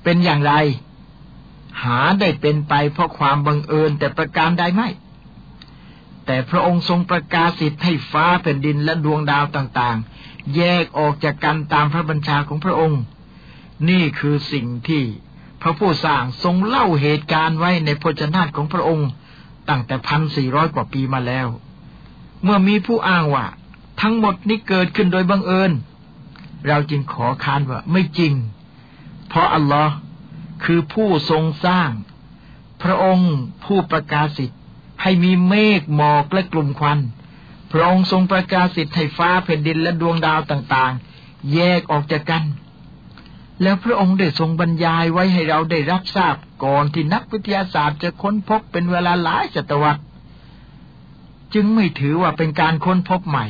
[0.05, 0.53] เป็นอย่างไร
[1.83, 4.89] หาได้เป็นไปเพราะความบังเอิญแต่ประการใดไม่
[6.31, 13.03] แต่พระองค์ทรงประกาศสิทธิ์ให้ฟ้าแผ่นดินและดวงดาวต่างๆ แยกออกจากกันตามพระบัญชาของพระองค์
[13.89, 15.05] นี่คือสิ่งที่
[15.63, 19.09] พระผู้สร้างทรงเล่าเหตุการณ์ไว้ในพจนาตของพระองค์
[19.69, 21.49] ตั้งแต่พันสี่ร้อยกว่าปีมาแล้ว
[22.43, 23.47] เมื่อมีผู้อ้างว่า
[24.01, 25.73] ทั้งหมดนี้เกิดขึ้นโดยบังเอิญ
[26.67, 28.35] เราจึงขอคานว่าไม่จริง
[29.29, 29.95] เพราะอัลลอฮ์
[30.65, 31.91] คือผู้ทรงสร้าง
[32.83, 33.33] พระองค์
[33.65, 34.58] ผู้ประกาศสิทธิ์
[35.03, 36.99] ให้มีเมฆหมอกและกลุ่มควัน
[37.73, 42.45] พระองค์ทรงประกาศสิทธิ์ให้ฟ้าแผ่นดินและดวงดาวต่างๆ แยกออกจากกัน
[43.63, 50.03] แล้วพระองค์ได้ทรงบรรยายไว้ให้เราได้รับทราบก่อนที่นักวิทยาศาสตร์จะค้นพบเป็นเวลาหลายศตวรรษ
[51.55, 53.47] จึงไม่ถือว่าเป็นการค้นพบใหม่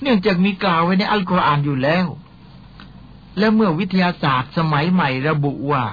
[0.00, 2.06] เนื่องจากมีกล่าวไว้ในอัลกุรอานอยู่แล้ว
[3.38, 5.84] และเมื่อวิทยาศาสตร์สมัยใหม่ระบุว่า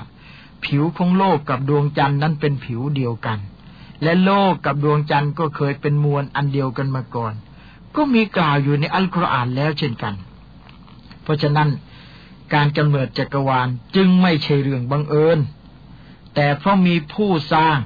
[0.65, 3.39] ผิวของโลกกับดวงจันทร์นั้นเป็นผิวเดียวกัน
[4.03, 7.33] และโลกกับดวงจันทร์ก็เคยเป็นมวลอันเดียวกันมาก่อน
[7.95, 10.15] ก็มีกล่าวอยู่ในอัลกุรอานแล้วเช่นกัน
[11.23, 11.69] เพราะฉะนั้น
[12.53, 15.39] การกำเนิดจักรวาลจึงไม่ใช่เรื่องบังเอิญ
[16.35, 17.79] แต่เพราะมีผู้สร้าง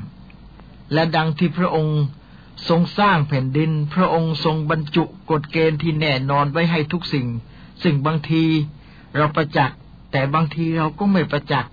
[0.94, 2.02] และดังที่พระองค์
[2.70, 7.28] ทรงสร้างแผ่นดิน พระองค์ทรงบรรจุกฎเกณฑ์ที่แน่นอนไว้ให้ทุกสิ่ง
[7.84, 8.46] สิ่งบางที
[9.18, 9.78] เราประจักษ์
[10.12, 11.72] แต่บางทีเราก็ไม่ประจักษ์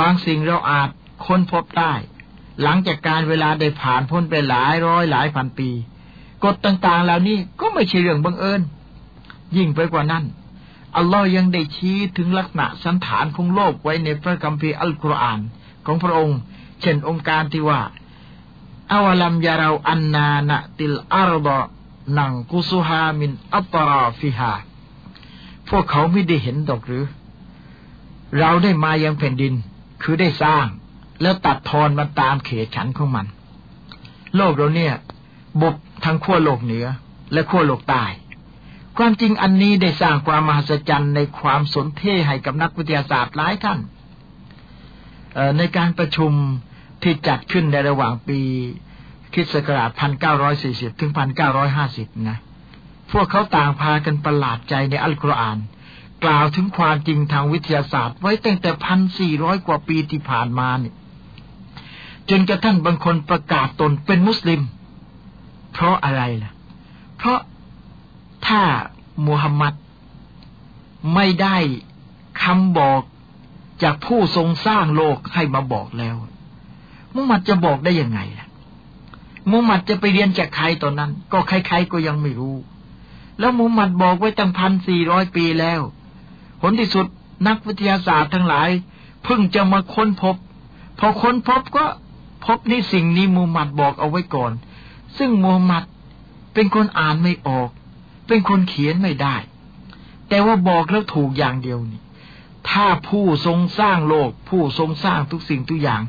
[0.00, 0.88] บางสิ่งเราอาจ
[1.26, 1.92] ค้นพบได้
[2.62, 5.70] หลังจากการเวลาได้ผ่านพ้นไปหลายร้อยหลายพันปี
[6.44, 8.60] กฎต่างๆเหล่านี้ก็ไม่ใช่เรื่องบังเอิญ
[9.56, 10.24] ยิ่งไปกว่านั้น
[10.96, 15.40] อัลลอฮ์ยังได้ชี้ถึงลักษณะสันฐานของโลกไว้ในพระคัมภีร์อัลกุรอาน
[15.86, 16.38] ของพระองค์
[16.80, 17.80] เช่นองค์การที่ว่า
[18.92, 21.58] อาวลัมยาเราอันนานะติลอารดะ
[22.18, 24.52] นังกุสุฮามินอัตราฟิฮา
[25.68, 27.04] พวกเขาไม่ได้เห็นดอกหรือ
[28.38, 29.54] เราได้มายังแผ่นดิน
[30.02, 30.66] คือได้สร้าง
[31.22, 33.26] แล้วตัดทอนมาตามเขตฉันของมัน
[34.36, 34.94] โลกเราเนี่ย
[35.60, 36.86] บุบทั้งขั้วโลกเหนือ
[37.32, 38.04] และขั้วโลกใต้
[38.98, 43.78] ความจริงอันนี้ได้สร้างความมหัศจรรย์ในความสนเท่ให้กับนักวิทยาศาสตร์หลายท่าน
[45.58, 46.32] ในการประชุม
[47.02, 48.40] ที่จัดขึ้นในระหว่างปี
[49.34, 49.90] คิดศักราช
[50.46, 51.10] 1940 ถึง
[51.68, 52.38] 1950 นะ
[53.12, 55.58] พวกเขาต่างพากันประหลาดใจในอัลกุรอาน
[56.24, 60.94] กล่าวถึงความจริงทางวิทยาศาสตร์ไว้ตั้งแต่พันสี่ร้อยกว่าปีที่ผ่านมาเนี่ย
[62.30, 64.60] จนกระทั่งบางคนประกาศตนเป็นมุสลิม
[65.72, 66.52] เพราะอะไรล่ะ
[67.16, 67.40] เพราะ
[68.46, 68.62] ถ้า
[69.26, 69.74] มูฮัมหมัด
[71.14, 71.56] ไม่ได้
[72.42, 73.02] คำบอก
[73.82, 76.16] จากผู้ทรงสร้างโลกให้มาบอกแล้ว
[77.14, 78.46] มุฮัมหมัดจะบอกได้ยังไงล่ะ
[79.50, 82.56] มุฮัมหมัดจะไปเรียนจากใครตอนนั้น ก็ใครๆก็ยังไม่รู้
[83.38, 85.80] แล้วมุฮัมหมัดบอกไว้ตั้งพันสี่ร้อยปีแล้ว
[86.60, 87.06] ผลที่สุด
[87.48, 88.68] นักวิทยาศาสตร์ทั้งหลาย
[89.24, 90.36] เพิ่งจะมาค้นพบ
[90.98, 91.84] พอค้นพบก็
[92.44, 94.52] พบนี่สิ่งนี้มุฮัมมัดบอกเอาไว้ก่อน
[95.18, 95.84] ซึ่งมุฮัมมัด
[96.54, 97.68] เป็นคนอ่านไม่ออก
[98.28, 99.36] เป็นคนเขียนไม่ได้
[100.28, 102.00] แต่ว่าบอกแล้วถูกอย่างเดียวนี่
[102.68, 106.02] ถ้าผู้ทรงสร้างโลก ผู้ทรงสร้างทุกสิ่งทุกอย่าง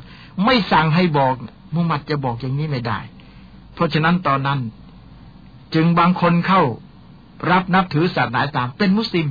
[0.46, 1.34] ไม่สั่งให้บอก
[1.74, 3.00] มุฮัมมัดจะบอกอย่างนี้ไม่ได้
[3.74, 4.60] เพราะฉะนั้นตอนนั้น
[5.74, 6.62] จึงบางคนเข้า
[7.52, 9.28] รับนับถือศาสนาตามเป็นมุสลิม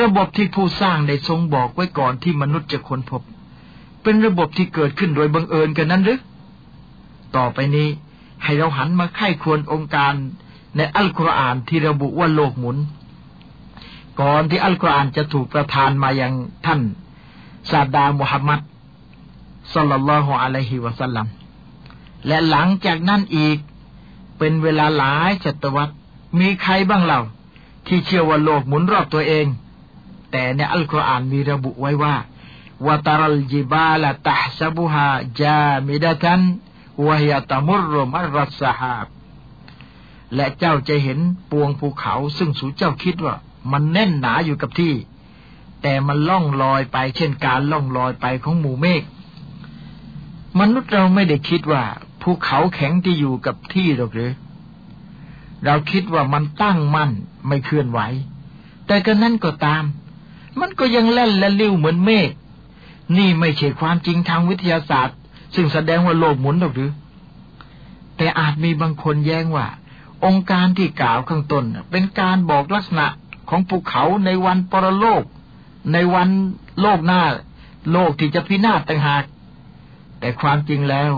[0.00, 3.22] ระบบที่ผู้สร้างได้ทรงบอกไว้ก่อนที่มนุษย์จะค้นพบ
[4.08, 6.20] เป็นระบบที่เกิดขึ้นโดยบังเอิญกันนั้นหรือ
[7.36, 7.88] ต่อไปนี้
[8.44, 10.14] ให้เราหันมาไข้ควรองค์การ
[10.76, 12.76] ในอัลกุรอานที่ระบุว่าโลกหมุน
[14.20, 16.32] ก่อนที่อัลกุรอานจะถูกประทานมายัง
[16.66, 16.80] ท่าน
[17.70, 18.60] ซาดามุฮัมมัด
[19.74, 21.26] สัลลัลลอฮุอะลัยฮิวะสัลลัม
[22.26, 23.58] และหลังจากนั้นอีก
[24.38, 25.94] เป็นเวลาหลายศตวรรษ
[26.40, 27.20] มีใครบ้างเล่า
[27.86, 29.46] ที่เชื่อว่าโลกหมุนรอบตัวเอง
[30.32, 32.14] แต่ในอัลกุรอานมีระบุไว้ว่า
[32.86, 35.08] วตารัลจิบาลตะซบุฮา
[35.40, 36.42] จามิดะตัน
[37.06, 39.06] วะฮิยตมุรมัรรัสฮาบ
[40.34, 41.18] และเจ้าจะเห็น
[41.50, 43.34] ปวงภูเขาซึ่งสูเจ้าคิดว่า
[43.72, 44.94] มันแน่นหนาอยู่กับที่
[45.82, 49.02] แต่มันล่องลอยไปเช่นการล่องลอยไปของหมู่เมฆ
[50.58, 51.82] มนุษย์เราไม่ได้คิดว่า
[52.22, 54.32] ภูเขาแข็งที่อยู่กับที่หรอกหรือ
[55.64, 57.10] เราคิดว่ามันตั้งมั่น
[57.48, 58.00] ไม่เคลื่อนไหว
[58.86, 59.84] แต่ก็นั่นก็ตาม
[60.60, 62.30] มันก็ยังแล่นและลิ้วเหมือนเมฆ
[63.16, 65.16] นี่ไม่ใช่ความจริงทางวิทยาศาสตร์
[65.54, 66.92] ซึ่งแสดงว่าโลกหมุนหรอกหรือ
[68.16, 69.66] แต่อาจมีบางคนแย้งว่า
[70.24, 73.06] องค์การที่กล่าวข้างต้นเป็นการบอกลักษณะ
[73.48, 75.22] ของภูเขาในวันปรโลก
[75.92, 76.28] ในวัน
[76.80, 77.22] โลกหน้า
[77.92, 79.24] โลกที่จะพินาศต่างหาก
[80.20, 81.12] แต่ความจริงแล้ว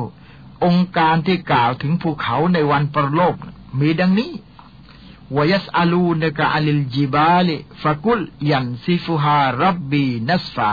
[0.64, 3.34] องค์การที่กล่าวถึงภูเขาในวันปรโลก
[3.80, 4.32] มีดังนี้
[5.36, 8.20] วยัสอาลูนกะอัลิลจิบาลิฟะกุล
[8.50, 10.72] ยันซิฟุฮารับบีนัสฟา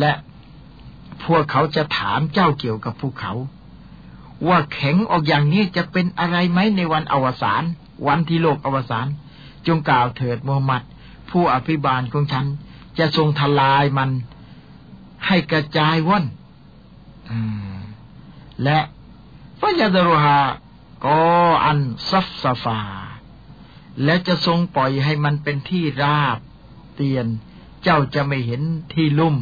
[0.00, 0.12] และ
[1.24, 3.32] พวกเขาจะถามเจ้าเกี่ยวกับภูเขา
[4.48, 7.62] ว่าแข็งออกอย่างนี้จะเป็นอะไรไหมในวันอวสาน
[8.06, 9.06] วันที่โลกอวสาน
[9.66, 10.82] จงกล่าวเถิดมูฮัมหมัด
[11.30, 12.46] ผู้อภิบาลของฉัน
[12.98, 14.10] จะทรงทลายมัน
[15.26, 16.24] ให้กระจายว่อน
[18.64, 18.78] และ
[19.60, 22.80] فيذرها قاعا صفصفا
[24.04, 26.38] และจะทรงปล่อยให้มันเป็นที่ราบ
[26.94, 27.26] เตียน
[27.82, 28.62] เจ้าจะไม่เห็น
[28.94, 29.36] ที่ลุ่ม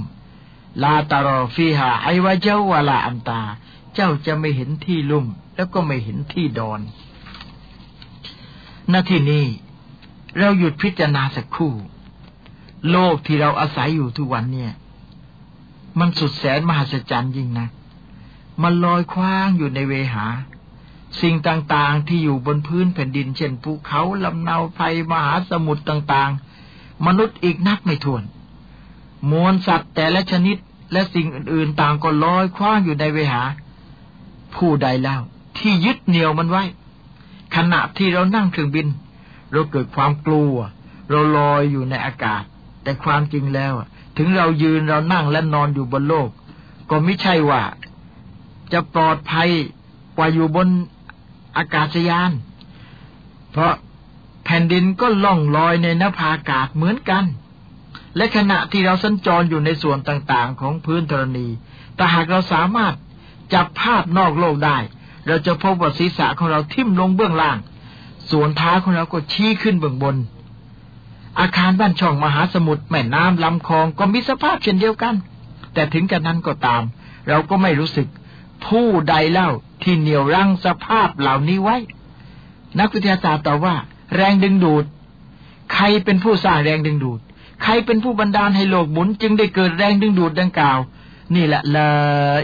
[0.82, 3.40] ลาตารอฟีหาไอวะเจ้าวาลาอันตา
[3.94, 6.80] เจ้าจะไม่เห็นที่ลุ่ม แล้วก็ไม่เห็นที่ดอน
[8.92, 9.44] ณที่นี้
[10.38, 11.74] เราหยุดพิจารณาสักครู่
[12.90, 14.72] โลกที่เราอาศัยอยู่ทุกวันเนี่ย
[15.98, 17.68] มันสุดแสนมหัศจรรย์ยิ่งนะ
[18.62, 20.26] มันลอยคว้างอยู่ในเวหา
[21.20, 26.30] สิ่งต่างๆที่อยู่บนพื้นแผ่นดิน เช่นภูเขาลำเนาวไฟมหาสมุทรต่าง
[26.68, 28.22] ๆ มนุษย์อีกนักไม่ถ้วน
[29.30, 30.56] มวลสัตว์แต่ละชนิด
[30.92, 33.42] และสิ่งอื่นๆ ต่างก็ลอยคว้างอยู่ในเวหา
[34.54, 35.18] ผู้ใดเล่า
[35.58, 36.64] ที่ยึดเหนี่ยวมันไว้
[37.56, 38.86] ขณะที่เรานั่งเครื่องบิน
[39.52, 40.54] เราเกิดความกลัว
[41.10, 42.42] เราลอยอยู่ในอากาศ
[42.82, 43.72] แต่ความจริงแล้ว
[44.16, 46.28] ถึงเรายืนเรานั่งและนอนอยู่บนโลก
[46.90, 47.62] ก็ไม่ใช่ว่า
[48.72, 49.50] จะปลอดภัย
[50.16, 50.68] กว่าอยู่บน
[51.56, 52.32] อากาศยาน
[53.50, 53.74] เพราะ
[54.44, 57.24] แผ่นดินก็ล่องลอยในนภาอากาศเหมือนกัน
[58.16, 61.48] และขณะที่เราสัญจรอยู่ในส่วนต่างๆ ของพื้นธรณี
[61.96, 62.94] แต่หากเราสามารถ
[63.54, 64.78] จับภาพนอกโลกได้
[65.26, 67.58] เราจะพบว่าศีรษะของเราทิ่มลงเบื้องล่าง
[68.30, 70.16] ส่วนเท้าของเราก็ชี้ขึ้นเบื้องบน
[71.40, 75.14] อาคารบ้านช่องมหาสมุทรแม่น้ำลำคลองก็มีสภาพเช่นเดียวกัน
[75.74, 76.82] แต่ถึงกันนั้นก็ตาม
[77.28, 78.08] เราก็ไม่รู้สึก
[78.66, 79.50] ผู้ใดเล่า
[79.82, 81.76] ที่เหนี่ยวรั้งสภาพเหล่านี้ไว้
[82.78, 83.74] นักวิทยาศาสตร์ตอบว่า
[84.14, 84.84] แรงดึงดูด
[85.72, 87.20] ใครเป็นผู้สร้างแรงดึงดูด
[87.62, 90.78] ใครเป็นผู้บันดาลให้โลกหมุน จึงได้เกิดแรงดึงดูดดังกล่าว
[91.34, 91.88] นี่แหละละ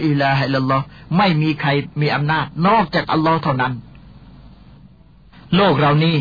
[0.07, 0.85] อิลาฮิลลอฮ์
[1.17, 1.71] ไม่มีใคร
[2.01, 3.73] มีอำนาจ นอกจากอัลลอฮ์เท่านั้น
[5.57, 6.17] โลกเรานี้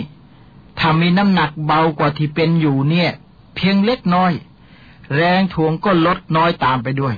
[0.79, 3.11] ถ้ามีน้ำหนักเบากว่าที่เป็นอยู่เนี่ย
[3.55, 4.31] เพียงเล็กน้อย
[5.15, 7.15] แรงถ่วงก็ลดน้อยตามไปด้วย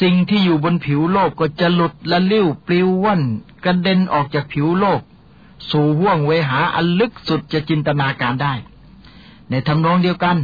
[0.00, 3.22] สิ่งที่อยู่บนผิวโลกก็จะหลุดละลิ้วปลิวว่อน
[3.64, 5.00] กระเด็นออกจากผิวโลก
[5.70, 8.54] สู่ห่วงเวหาอันลึกสุดจะจินตนาการได้
[9.50, 10.36] ในทำนองเดียวกัน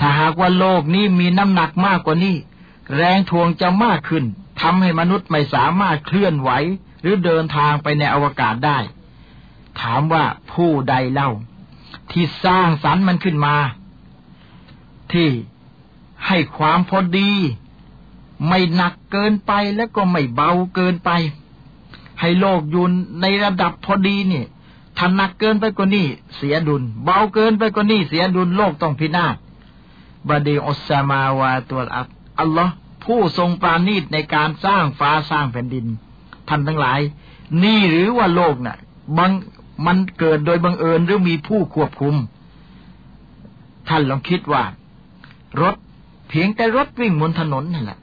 [0.00, 2.36] ถ้าหากว่าโลกนี้มีน้ำหนักมากกว่านี้
[2.96, 4.24] แรงทวงจะมากขึ้น
[4.60, 6.50] ทำให้มนุษย์ไม่สามารถเคลื่อนไหว
[7.00, 8.78] หรือเดินทางไปในอวกาศได้
[9.80, 11.30] ถามว่าผู้ใดเล่า
[12.12, 13.56] ที่สร้างสรรค์มันขึ้นมา
[15.12, 15.28] ที่
[16.26, 17.32] ให้ความพอดี
[18.48, 21.10] ไม่หนักเกินไปและก็ไม่เบาเกินไป
[22.20, 24.44] ให้โลกยุนในระดับพอดีนี่
[24.96, 29.36] ถ้าหนักเกินไปกว่านี้เสียดุล เบาเกินไปกว่านี้เสียดุลโลกต้องพินาศ
[30.28, 32.06] บดีอัสมาวาตัวอัล
[32.40, 32.72] อัลลอฮ์
[33.04, 35.86] ผู้ทรงปราณีตในการสร้างฟ้าสร้างแผ่นดิน
[36.48, 37.00] ท่านทั้งหลาย
[37.64, 38.78] นี่หรือว่าโลกนะ่ะ
[39.18, 39.32] บัง
[39.86, 42.14] มันเกิดโดยบังเอิญหรือมีผู้ควบคุม
[43.88, 44.62] ท่านลองคิดว่า
[45.62, 45.74] รถ
[46.28, 47.98] เพียงแต่รถวิ่งบนถนนนั่นแหละ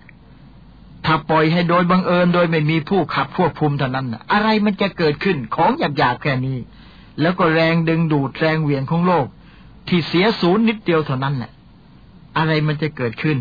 [1.06, 6.58] ถ้าปล่อยให้โดยบังเอิญโดยไม่มีผู้ขับควบคุมเท่านั้นอะไรมันจะเกิดขึ้นของหยาบๆแค่นี้
[7.22, 9.26] แล้วก็แรงดึงดูดแรงเหวี่ยงของโลก
[9.88, 11.52] ที่เสียศูนย์นิดเดียวเท่านั้นแหละ
[12.38, 13.38] อะไรมันจะเกิดขึ้น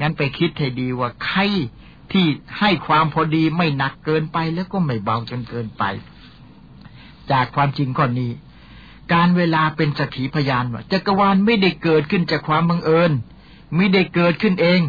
[0.00, 1.40] งั้นไปคิดให้ดีว่าใคร
[2.12, 2.26] ที่
[2.58, 5.84] ให้ความพอดีไม่หนักเกินไปแล้วก็ไม่เบาจนเกินไป
[7.30, 8.30] จากความจริงข้อนี้
[9.12, 13.12] การเวลาเป็นสักขีพยานว่าจักรวาลไม่ได้เกิดขึ้นจากความบังเอิญ
[13.76, 14.80] ไม่ได้เกิดขึ้นเอง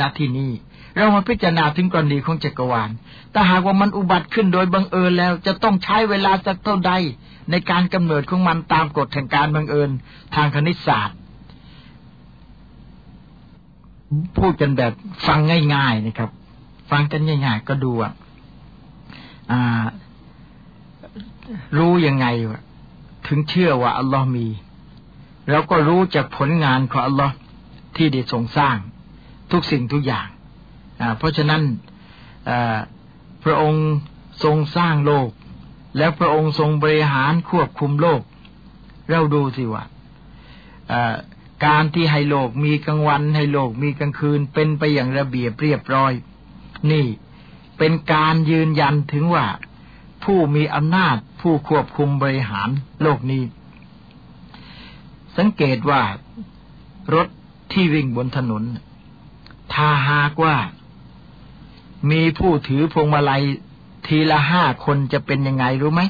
[0.00, 0.52] ณที่นี้
[0.94, 2.90] เรามาพิจารณาถึงกรณีของจักรวาล
[3.32, 6.92] แต่หากว่ามันอุบัติขึ้นโดยบังเอิญแล้ว จะต้องใช้เวลาสักเท่าใด
[7.50, 9.90] ในการกำเนิดของมันตามกฎแห่งการบังเอิญ
[10.34, 11.16] ทางคณิตศาสตร์
[14.38, 14.92] พูดกันแบบ
[15.26, 15.38] ฟัง
[15.74, 16.30] ง่าย ๆนะครับ
[16.90, 18.12] ฟังกันง่ายๆก็ดูอะ
[21.78, 22.26] รู้ยังไง
[23.26, 24.48] ถึงเชื่อว่าอัลลอฮ์มี
[25.50, 27.34] เราก็รู้จากผลงานของอัลลอฮ์
[27.96, 28.76] ที่ได้ทรงสร้าง
[29.52, 30.28] ทุกสิ่งทุกอย่าง
[31.18, 31.62] เพราะฉะนั้น
[33.44, 33.86] พระองค์
[34.44, 35.28] ทรงสร้างโลก
[35.96, 38.20] แล้วพระองค์ทรงบริหารควบคุมโลก
[39.10, 39.84] เราดูสิว่า
[41.64, 46.12] การที่ให้โลกมีกลางวันให้โลกมีกลางคืนเป็นไปอย่างระเบียบเรียบร้อย
[46.90, 47.06] นี่
[47.78, 49.46] เป็นการยืนยันถึงว่า
[50.24, 52.68] ผู้มีอำนาจผู้ควบคุมบริหาร
[53.02, 53.42] โลกนี้
[55.36, 56.02] สังเกตว่า
[57.14, 57.28] รถ
[57.72, 58.62] ที่วิ่งบนถนน
[59.74, 60.56] ถ้าหากว่า
[62.10, 63.42] มีผู้ถือพวงมาลัย
[64.06, 66.02] ทีละห้าคนจะเป็นยังไงรู้ไหม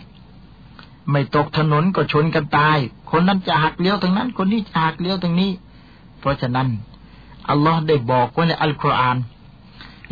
[1.11, 2.79] ไม่ตกถนนก็ชนกันตาย
[3.11, 5.51] คนนั้นจะหักเลี้ยวทางนั้น คนนี้จะหักเลี้ยวทางนี้
[6.21, 6.69] เพราะฉะนั้น
[7.49, 9.17] อัลลอฮ์ได้บอกไว้ในอัลกุรอาน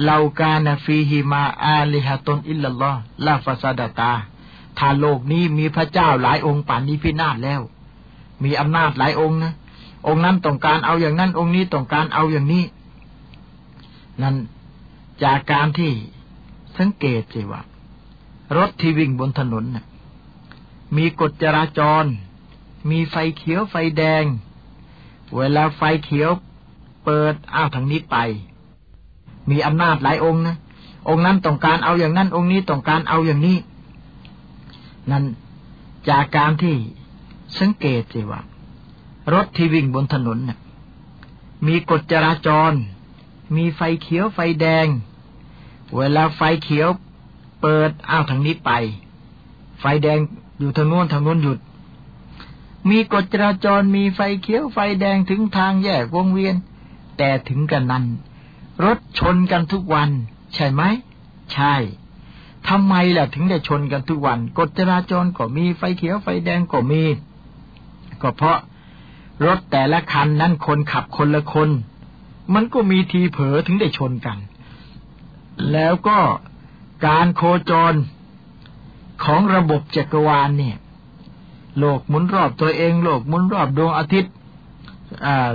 [0.04, 4.12] เรากานฟีฮิมาอาลิฮะตนอิลลัลลอฮ์ลาฟาซาดาตา
[4.78, 7.60] ถ้าโลกนี้มีพระเจ้าหลายองค์ป่านนี้พินาศแล้ว
[8.44, 9.54] มีอำนาจหลายองค์นะ
[10.06, 12.64] องค์นั้นต้องการเอาอย่างนั้น องค์นี้ต้องการเอาอย่างนี้
[14.22, 14.36] นั่น
[15.24, 15.92] จากการที่
[16.78, 17.60] สังเกตสิว่า
[18.56, 19.84] รถที่วิ่งบนถนนนะ
[20.96, 22.04] มีกฎจราจร
[22.90, 24.24] มีไฟเขียวไฟแดง
[25.36, 26.30] เวลาไฟเขียว
[27.04, 28.16] เปิดอ้าวทางนี้ไป
[29.50, 30.56] มีอำนาจหลายองค์นะ
[31.08, 33.58] องค์นั้นต้องการเอาอย่างนั้น องค์นี้ต้องการเอาอย่างนี้
[35.10, 35.24] นั่น
[36.08, 36.76] จากการที่
[37.58, 38.40] สังเกตสิว่า
[39.32, 40.58] รถที่วิ่งบนถนนน่ะ
[41.66, 42.72] มีกฎจราจร
[43.56, 44.86] มีไฟเขียวไฟแดง
[45.96, 46.88] เวลาไฟเขียว
[47.60, 48.70] เปิดอ้าวทางนี้ไป
[49.80, 50.18] ไฟแดง
[50.58, 51.58] อยู่ทางโน้นทางโน้นหยุด
[52.90, 56.54] มีกฎจราจรมีไฟเขียวไฟแดงถึงทางแยกวงเวียน
[57.18, 58.04] แต่ถึงกันนั้น
[58.84, 60.10] รถชนกันทุกวัน
[60.54, 60.82] ใช่ไหม
[61.52, 61.74] ใช่
[62.68, 67.02] ทำไมล่ะถึงได้ชนกันทุกวัน กฎจราจรก็มีไฟเขียวไฟแดงก็มี
[68.22, 68.58] ก็เพราะ
[69.46, 71.70] รถแต่ละคันนั้นคนขับคนละคน
[72.54, 74.38] มันก็มีทีเผลอถึงได้ชนกัน
[75.72, 76.18] แล้วก็
[77.06, 77.94] การโคจร
[79.24, 80.76] ของระบบจักรวาลเนี่ย
[81.78, 84.32] โลกหมุนรอบตัวเองโลกหมุนรอบดวงอาทิตย์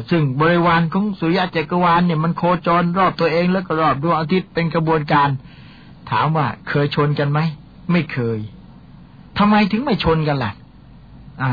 [0.10, 5.30] ซึ่งบริวารของสุริยะจักรวาลเนี่ยมันโคจรรอบตัวเองแล้วก็รอบดวงอาทิตย์เป็นกระบวนการ
[6.10, 7.40] ถามว่าเคยชนกันไหม
[7.92, 8.40] ไม่เคย
[9.38, 10.52] ทำไมถึงไม่ชนกันล่ะ
[11.42, 11.52] อ่า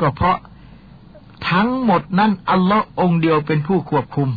[0.00, 0.36] ก็เพราะ
[1.50, 4.28] ทั้งหมดนั้นอัลลอฮ์องเดียวเป็นผู้ควบคุม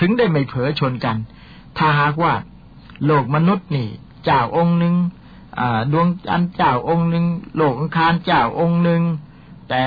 [0.00, 1.16] ถึงได้ไม่เผลอชนกัน
[1.78, 2.32] ถ้าหากว่า
[3.06, 3.88] โลกมนุษย์นี่
[4.24, 4.94] เจ้าองค์หนึ่ง
[5.92, 7.24] ดวงจันทร์เจ้าองค์หนึ่ง
[7.56, 9.02] โลกอังคารเจ้าองค์หนึ่ง
[9.68, 9.82] แต่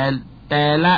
[0.50, 0.94] แต่ละ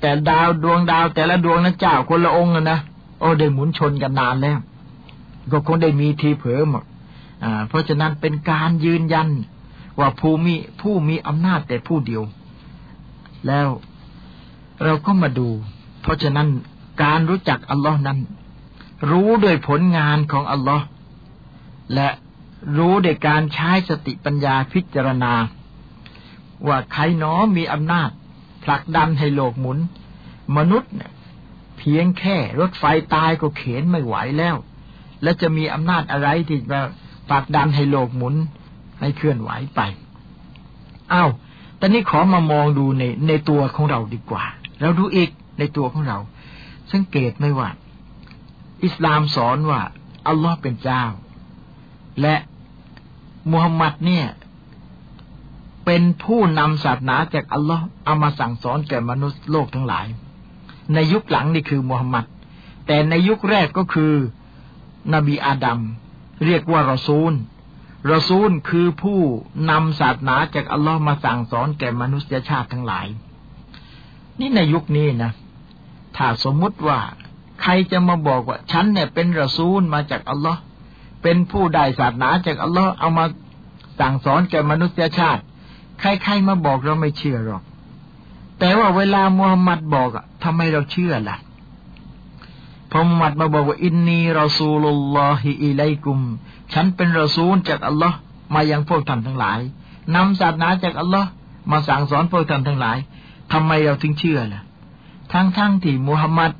[0.00, 2.78] แต่ดาวดวงดาว แต่ละดวงนั้นเจ้าคนละองค์นะ
[3.18, 4.58] โอ้ได้หมุนชนกันนานแล้ว
[5.52, 6.84] ก็คงได้มีทีเผลอหมด
[7.42, 9.28] อ่า เพราะฉะนั้นเป็นการยืนยัน
[9.98, 12.22] ว่าผู้มีผู้มีอำนาจแต่ผู้เดียว
[13.46, 13.68] แล้ว
[14.84, 15.48] เราก็มาดู
[16.02, 16.48] เพราะฉะนั้น
[17.02, 18.18] การรู้จักอัลลอฮ์นั้น
[19.10, 20.84] รู้โดยผลงานของอัลลอฮ์
[21.94, 22.08] และ
[22.76, 25.32] รู้โดยการใช้สติปัญญาพิจารณา
[26.66, 28.10] ว่าใครน้อมีอำนาจ
[28.64, 29.78] ผลักดันให้โลกหมุน
[30.56, 31.12] มนุษย์เนี่ย
[31.78, 34.56] เพียงแค่รถไฟตายก็เข็นไม่ไหวแล้ว
[35.22, 36.80] และจะมีอำนาจอะไรที่จะ
[37.28, 38.34] ผลักดันให้โลกหมุน
[39.00, 39.80] ให้เคลื่อนไหวไป
[41.12, 41.30] อา้าว
[41.80, 44.44] ตอนนี้ขอมามองดูในในตัวของเราดีกว่า
[44.80, 46.18] เราดูอีกในตัวของเรา
[46.92, 47.68] สังเกตไหมว่า
[48.84, 49.80] อิสลามสอนว่า
[50.26, 51.04] อัลลอฮ์เป็นเจ้า
[52.20, 52.34] และ
[53.50, 54.26] มุฮัมหมัดเนี่ย
[55.84, 60.06] เป็นผู้นำศาสนาจากอัลลอฮ์เอามาสั่งสอนแก่มนุษย์โลกทั้งหลาย
[60.94, 62.26] ในยุคหลังนี่คือมุฮัมหมัด
[62.86, 64.14] แต่ในยุคแรกก็คือ
[65.14, 65.80] นบีอาดัม
[66.46, 67.32] เรียกว่ารอซูล
[68.12, 69.20] รอซูลคือผู้
[69.70, 73.06] นำศาสนาจากอัลลอฮ์มาสั่งสอนแก่มนุษยชาติทั้งหลาย
[74.40, 75.32] นี่ในยุคนี้นะ
[76.16, 76.98] ถ้าสมมุติว่า
[77.62, 80.60] ใครจะมาบอกว่า ฉันเนี่ยเป็นรอซูลมาจากอัลลอฮ์
[81.22, 83.24] เป็นผู้ได้ศาสนาจากอัลลอฮ์เอามา
[84.00, 85.42] สั่งสอนแก่มนุษยชาติ
[86.00, 87.62] ใครๆมาบอกเราไม่เชื่อหรอก
[88.58, 91.36] แต่ว่าเวลามูฮัมหมัดบอกอะทำไมเราเชื่อล่ะ
[92.90, 96.18] พอมูฮัมหมัดมาบอกว่าอินนีรอซูลุลลอฮิอิไลกุม
[96.72, 98.16] ฉันเป็นรอซูลจากอัลลอฮ์
[98.54, 99.60] มายังพวกท่านทั้งหลาย
[100.14, 101.28] นำศาสนาจากอัลลอฮ์
[101.70, 102.98] มาสั่งสอนพวกท่านทั้งหลาย
[103.52, 104.62] ทำไมเราถึงเชื่อล่ะ
[105.32, 106.52] ทั้งๆทที่มูฮัมหมัด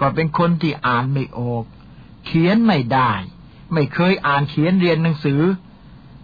[0.00, 1.64] ก็เป็นคนที่อ่านไม่ออก
[2.24, 3.12] เขียนไม่ได้
[3.72, 5.40] ไม่เคยอ่านเขียนเรียนหนังสือ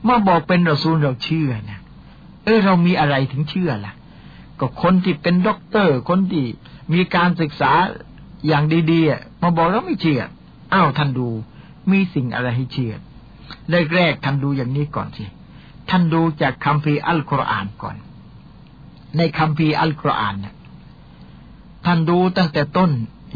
[0.08, 1.80] มาบอกเป็นรอซูลเราเชื่อนะ
[2.44, 3.94] เออเรามีอะไรถึงเชื่อล่ะ
[4.60, 6.44] ก็คนที่เป็นด็อกเตอร์ คนที่
[6.92, 7.72] มีการศึกษา
[8.46, 10.20] อย่างดีๆมาบอกแล้วไม่เชื่อ
[10.72, 11.28] อ้าวท่านดู
[11.90, 12.92] มีสิ่งอะไรให้เชื่อ
[13.94, 15.24] แรกๆท่านดูอย่างนี้ก่อนสิ
[15.90, 17.96] ท่านดูจากคัมภีร์อัลกุรอานก่อน
[19.16, 20.54] ในคัมภีร์อัลกุรอานเนี่ย
[21.84, 22.90] ท่านดูตั้งแต่ต้น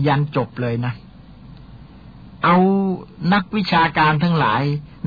[0.07, 0.93] ยันจบเลยนะ
[2.45, 2.57] เอา
[3.33, 4.63] นักวิชาการทั้งหลาย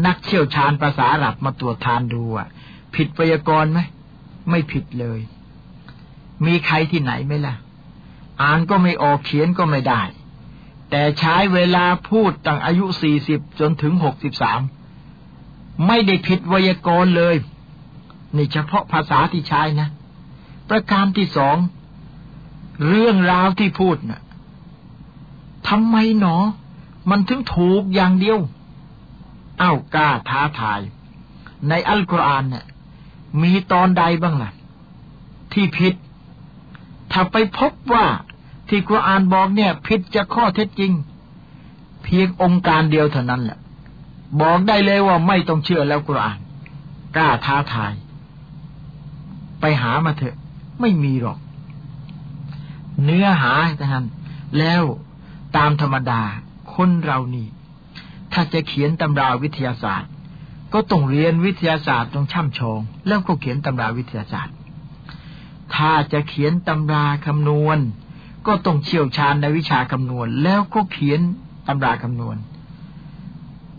[0.05, 2.47] นักเชี่ยวชาญภาษาหรับมาตรวจทานดูอะ
[2.95, 3.79] ผิดไวยากรณ์ไหม
[4.49, 5.19] ไม่ผิดเลย
[6.45, 7.55] มีใครที่ไหนไหมล่ะ
[8.41, 10.01] อ่านก็ไม่ออกเขียนก็ไม่ได้
[10.89, 14.59] แต่ใช้เวลาพูดตั้งอายุสี่สิบจนถึงหกสิบสาม
[15.87, 17.35] ไม่ได้ผิดไวยากรณ์เลย
[18.35, 19.89] นี่เฉพาะภาษาที่ใช้นะ
[20.69, 21.57] ประการที่สอง
[22.87, 24.21] เรื่องราวที่พูดนะ่ะ
[25.67, 26.37] ทำไมหนอ
[27.09, 28.39] มันถึงถูกอย่างเดียว
[29.59, 30.79] เอ้ากล้าท้าทาย
[31.69, 32.65] ในอัลกุรอานเนี่ย
[33.41, 34.51] มีตอนใดบ้างล่ะ
[35.53, 35.93] ที่ผิด
[37.11, 38.05] ถ้าไปพบว่า
[38.69, 40.91] ที่กุรอานบอกเนี่ยผิดจากข้อเท็จจริง
[42.03, 43.59] เพียงองค์การเดียวเท่านั้นแหละ
[44.41, 46.39] บอกได้เลยว่าไม่ต้องเชื่อแล้วกุรอาน
[47.15, 47.93] กล้าท้าทาย
[49.59, 50.35] ไปหามาเถอะ
[50.81, 51.39] ไม่มีหรอก
[53.03, 54.05] เนื้อหาท่ฮัน
[54.59, 54.83] แล้ว
[55.57, 56.21] ตามธรรมดา
[56.81, 57.47] คนเรานี่
[58.33, 60.11] ถ้าจะเขียนตำราวิทยาศาสตร์
[60.73, 64.55] ก็ต้องเรียนวิทยาศาสตร์ต้องช่ำชอง แล้วก็เขียนตำราวิทยาศาสตร์
[65.75, 67.79] ถ้าจะเขียนตำราคำนวณ
[68.47, 71.19] ก็ต้องเชี่ยวชาญในวิชาคำนวณ แล้วก็เขียน
[71.67, 72.37] ตำราคำนวณ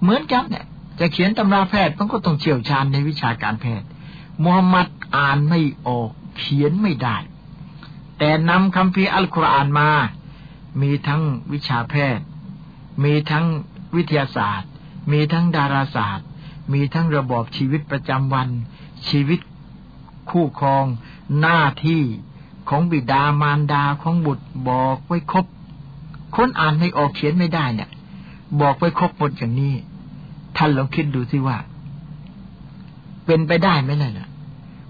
[0.03, 0.67] เหมือนกันเนี่ย
[1.01, 3.87] จะเขียนตำราแพทย์มันก็ต้องเชี่ยวชาญในวิชาการแพทย์
[4.43, 4.87] มูฮัมหมัด
[5.17, 7.17] อ่านไม่ออก เขียนไม่ได้
[8.19, 9.91] แต่นำคำพีอัลกุรอานมา
[10.81, 11.23] มีทั้ง
[11.53, 12.25] วิชาแพทย์
[13.05, 13.47] มีทั้ง
[13.97, 14.71] วิทยาศาสตร์
[15.13, 16.27] มีทั้งดาราศาสตร์
[16.73, 18.49] มีทั้งระบอบชีวิตประจำวัน
[19.09, 19.41] ชีวิต
[20.31, 20.85] คู่ครอง
[21.41, 22.03] หน้าที่
[22.69, 25.47] ของบิดามารดาของบุตรบอกไว้ครบ
[26.37, 27.91] คนอ่านไม่ออกเขียนไม่ได้เนี่ย
[28.61, 29.75] บอกไว้ครบหมดอย่างนี้
[30.57, 31.57] ท่านลองคิดดูสิว่า
[33.27, 34.29] เป็นไปได้ไหมล่ะ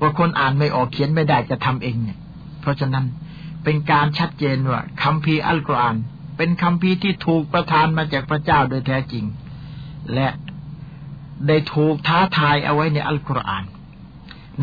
[0.01, 2.19] ว่าคนอ่านไม่ออกเขียนไม่ได้จะทำเองเนี่ย
[2.61, 3.05] เพราะฉะนั้น
[3.65, 5.97] เป็นการชัดเจนว่าคำพีอัลกุรอาน
[6.43, 9.25] เป็นคำพีที่ถูกประทานมาจากพระเจ้าโดยแท้จริง
[10.15, 10.29] และ
[11.47, 13.65] ได้ถูกท้าทายเอาไว้ในอัลกุรอาน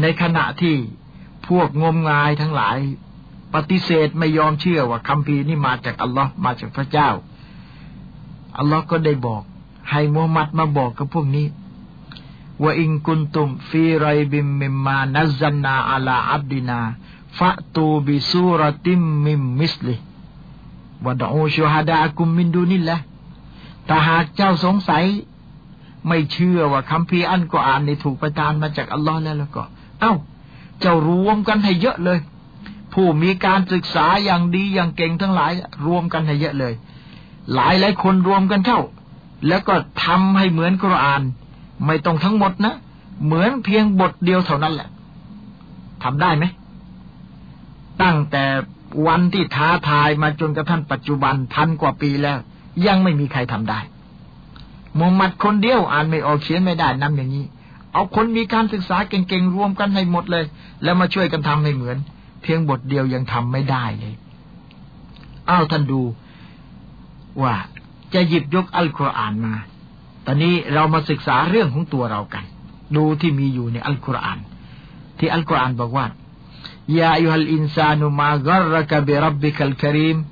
[0.02, 0.76] ในขณะที่
[1.48, 2.78] พวกงมงายทั้งหลาย
[3.54, 7.10] ปฏิเสธไม่ยอมเชื่อว่าคัมภีร์นี้มาจากอัลลอฮ์มาจากพระเจ้า
[8.58, 9.44] อัลลอฮ์ก็ได้บอก
[9.92, 11.48] ให้มูฮัมหมัดมาบอกกับพวกนี้
[12.64, 22.50] ว่า إن كنتم في ريب مما نزلنا على عبدنا فأتوا بسورة من مثله وادعوا شهداءكم من
[22.56, 22.98] دون الله
[23.86, 25.04] แต่หากเจ้าสงสัย
[26.08, 29.64] ไม่เชื่อว่าคำพีอันก็อ่านในถูกประทานมาจากอัลลอฮ์แล้วแล้วก็
[30.02, 30.14] เอ้า
[30.82, 32.20] เจ้ารวมกันให้เยอะเลย
[32.94, 35.52] ผู้มีการศึกษาอย่างดีอย่างเก่งทั้งหลาย
[35.88, 36.74] รวมกันให้เยอะเลย
[37.54, 38.80] หลายหลายคนรวมกันเข้า
[39.48, 41.22] แล้วก็ทำให้เหมือนกุรอาน
[41.86, 42.76] ไม่ต้องทั้งหมดนะ
[43.26, 44.90] เหมือนเพียงบทเดียวเท่านั้นแหละ
[46.04, 46.46] ทำได้ไหม
[48.02, 48.44] ตั้งแต่
[49.08, 52.38] วันที่ท้าทายมาจนกระทั่งปัจจุบันพันกว่าปีแล้ว
[52.88, 53.80] ยังไม่มีใครทำได้
[54.98, 57.46] มุฮัมมัดคนเดียวอ่านไม่ออกเขียนไม่ได้นำอย่างนี้
[57.94, 60.46] เอาคนมีการศึกษาเก่งๆรวมกันให้หมดเลย
[60.84, 61.98] แล้วมาช่วยกันทำให้เหมือน
[62.42, 64.16] เพียงบทเดียวยังทำไม่ได้เลย
[65.50, 66.02] อ้าวท่านดู
[67.42, 67.54] ว่า
[68.14, 69.54] จะหยิบยกอัลกุรอานมา
[70.26, 72.46] ตอนนี้เรามาศึกษาเรื่องของตัวเรากัน
[72.96, 74.40] ดูที่มีอยู่ในอัลกุรอาน
[75.18, 76.06] ที่อัลกุรอานบอกว่า
[76.89, 80.25] يا أيها الإنسان ما غرك بربك الكريم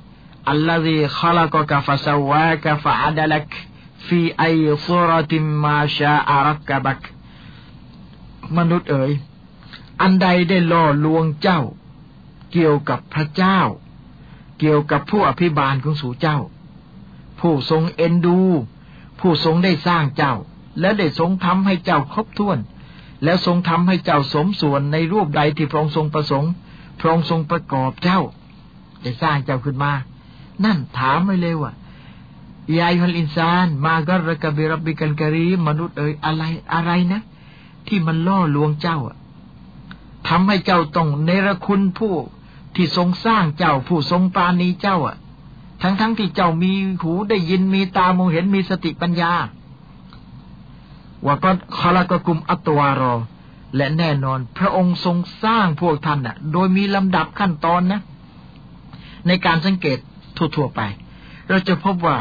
[0.48, 3.68] الذي خلقك فسواك فعدلك
[4.07, 5.32] في أي صورة
[5.64, 7.03] ما شاء ركبك
[8.59, 9.12] มนุษย์เอ๋ย
[10.01, 11.61] อันใดได้ล่อลวงเจ้า
[12.53, 13.61] เกี่ยวกับพระเจ้า
[14.59, 16.38] เกี่ยวกับผู้อภิบาลของสู่เจ้า
[17.40, 18.40] ผู้ทรงเอ็นดู
[19.20, 20.34] ผู้ทรงได้สร้างเจ้า
[20.80, 22.59] และได้ทรงทำให้เจ้าครบถ้วน
[23.24, 26.51] แล้วทรงทำให้เจ้าสมส่วนในรูปใดที่พระองค์ทรงประสงค์
[26.99, 28.22] พระองค์ทรงประกอบเจ้า
[29.01, 29.91] ได้สร้างเจ้าขึ้นมา
[30.63, 31.72] นั่นถามไปเลยว่า
[32.78, 36.43] ยายฮัลอินซาน มากรกบิรับบิกันกะรีมนุษย์เอ๋ยอะไร
[36.74, 37.22] อะไรนะ
[37.88, 39.18] ที่มันล่อลวงเจ้าอะ
[40.28, 42.16] ทำให้เจ้าต้องเนรคุณผู้
[42.76, 45.18] ที่ทรงสร้างเจ้าผู้ทรงปาณีเจ้าอะ
[45.82, 49.34] ทั้งทั้งที่เจ้ามีหูได้ยินมีตามองเห็นมีสติปัญญา
[51.26, 53.13] ว่าก็คาลากกุมอัตวารอ
[53.76, 58.01] และแน่นอน พระองค์ทรงสร้างพวกท่านน่ะ โดยมีลำดับขั้นตอนนะ
[59.28, 59.97] ในการสังเกต
[60.38, 60.82] ทั่วๆไป
[61.49, 62.17] เราจะพบว่า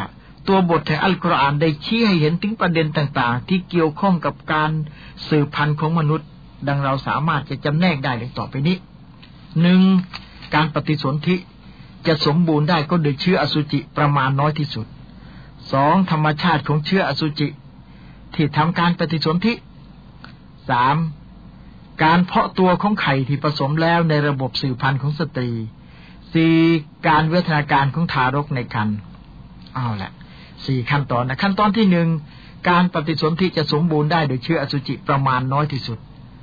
[0.49, 4.71] ตัวบทแห่งอัลกุรอานได้ชี้ให้เห็นถึงประเด็นต่างๆ ที่เกี่ยวข้องกับการ
[5.29, 6.29] สืบพันธุ์ของมนุษย์
[6.69, 8.77] ดังเราสามารถจะจำแนกได้เลยต่อไปนี้
[9.63, 9.81] หนึ่ง
[10.55, 11.37] การปฏิสนธิ
[12.07, 14.87] จะสมบูรณ์ได้ก็โดยเชื้ออสุจิประมาณน้อยที่สุด
[15.73, 17.49] สองธรรมชาติของเชื้ออสุจิ
[18.37, 19.53] ที่ทำการปฏิสนธิ
[20.71, 20.97] สาม
[22.05, 25.51] การเพาะตัวของไข่ที่ผสมแล้วในระบบสืบพันธุ์ของสตรี
[26.33, 26.55] สี่
[27.09, 28.99] การเวทนาการของทารกในครรภ์
[29.75, 30.13] เอาละ
[30.67, 32.09] สี่ขั้นตอนนะขั้นตอนที่หนึ่ง
[32.69, 35.99] การปฏิสนธิจะสมบูรณ์ได้โดยเชื้ออสุจิประมาณน้อยที่สุด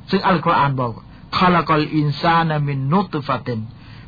[0.09, 0.91] ซึ่งอัลกุรอานบอก
[1.37, 3.59] คาลกอลอินซานามินนุตุฟาเตน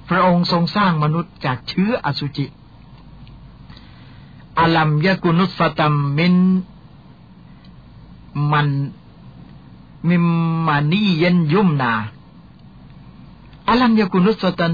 [0.09, 2.45] พระองค์ทรงสร้างมนุษย์จากเชื้ออสุจิ
[4.59, 6.35] อัลัมยะกุนุสฟตัมมิน
[8.51, 8.67] มัน
[10.09, 10.25] มิม
[10.67, 11.93] มานีเยนยุมนา
[13.67, 14.73] อัลัมยกุนุสตัน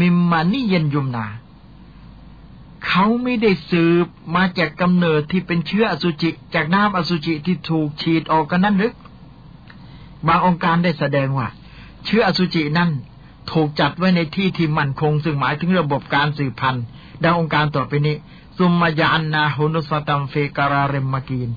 [0.00, 1.24] มิมมานีเยนยุมนา
[2.86, 8.92] เขาไม่ได้สืบมาจากกำเนิดที่เป็นเชื้ออสุจิ จากน้ำอสุจิที่ถูกฉีดออกกันนั่นหรือ
[10.26, 11.48] บางองค์การได้แสดงว่า
[12.04, 12.90] เชื้ออสุจินั่น
[13.52, 16.84] ถูกจัดไว้ในที่ที่มั่นคง ซึ่งหมายถึงระบบการสืบพันธุ์
[17.22, 18.16] ดังองค์การต่อไปนี้
[18.56, 21.50] ซุมมายานนาฮุนุสตัมเฟการาเรมมากีน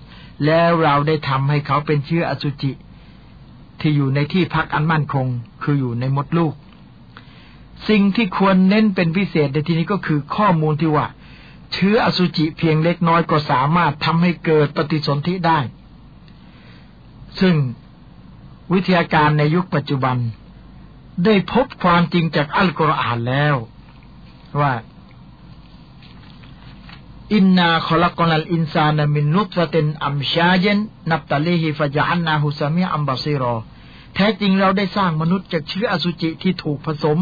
[0.46, 2.72] แล้วเราได้ทำให้เขาเป็นเชื้ออสุจิ
[3.80, 5.28] ที่อยู่ในที่พักอันมั่นคง
[5.64, 6.54] คืออยู่ในมดลูก
[7.90, 11.08] สิ่งที่ควรเน้นเป็นพิเศษในที่นี้ก็คือข้อมูลที่ว่า
[11.74, 15.60] เชื้ออสุจิเพียงเล็กน้อยก็สามารถทำให้เกิดปฏิสนธิได้
[17.40, 17.56] ซึ่ง
[18.74, 20.18] วิทยาการในยุคปัจจุบัน
[21.26, 23.56] ได้พบความจริงจากอัลกุรอานแล้ว
[24.60, 24.74] ว่า
[27.36, 30.80] อินนาขลักนัลอินซานมินนุตฟะเตนอัมชาเยน
[31.12, 33.56] นับตะเลฮิฟะจานนาฮุสามีอัมบาซิรอ
[34.16, 37.20] แท้จริงเราได้สร้างมนุษย์จากเชื้ออสุจิที่ถูกผสม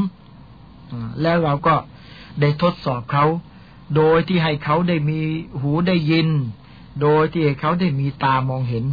[1.22, 1.76] แล้วเราก็
[2.42, 3.26] ได้ทดสอบเขา
[3.96, 5.20] โดยที่ให้เขาได้มี
[5.62, 6.30] หูได้ยิน
[7.02, 8.86] โดยที่ให้เขาได้มีตามองเห็น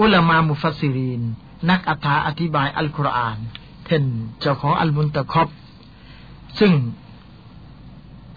[0.00, 1.22] อุลามามุฟัสซิรีน
[1.70, 1.80] นัก
[2.26, 3.38] อธิบายอัลกุรอาน
[3.84, 4.04] เท่น
[4.40, 5.48] เจ้าของอัลมุนตะคอบ
[6.58, 6.72] ซึ่ง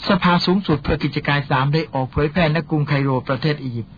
[0.07, 3.95] สภาสูงสุดเพื่อกิจการสามได้ออกเผยแพร่ในกรุงไคโรประเทศอียิปต์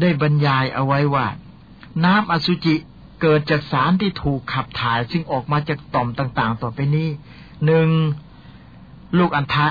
[0.00, 1.26] ได้บรรยายเอาไว้ว่า
[2.04, 2.76] น้ำอสุจิ
[3.20, 7.08] เกิดจากสารที่ถูกขับถ่าย ซึ่งออกมาจากต่อมต่างๆ ต่อไปนี้
[7.66, 7.88] หนึ่ง
[9.18, 9.66] ลูกอัณฑะ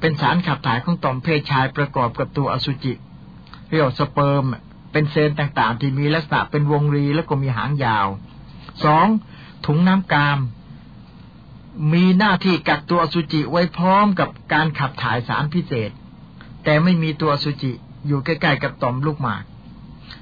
[0.00, 2.94] เป็นสารขับถ่ายของต่อมเพศชายประกอบกับตัวอสุจิ
[3.68, 4.44] เรียกสเปิร์ม
[4.92, 8.06] เป็นเซลล์ต่างๆ ที่มีลักษณะเป็นวงรีแล้วก็มีหางยาว
[8.84, 9.06] สอง
[9.66, 10.38] ถุงน้ำกาม
[11.92, 15.90] มีหน้าที่กักตัวอสุจิไว้พร้อมกับการขับถ่ายสารพิเศษ
[16.64, 17.72] แต่ไม่มีตัวอสุจิ
[18.06, 19.44] อยู่ใกล้ๆกับต่อมลูกหมาก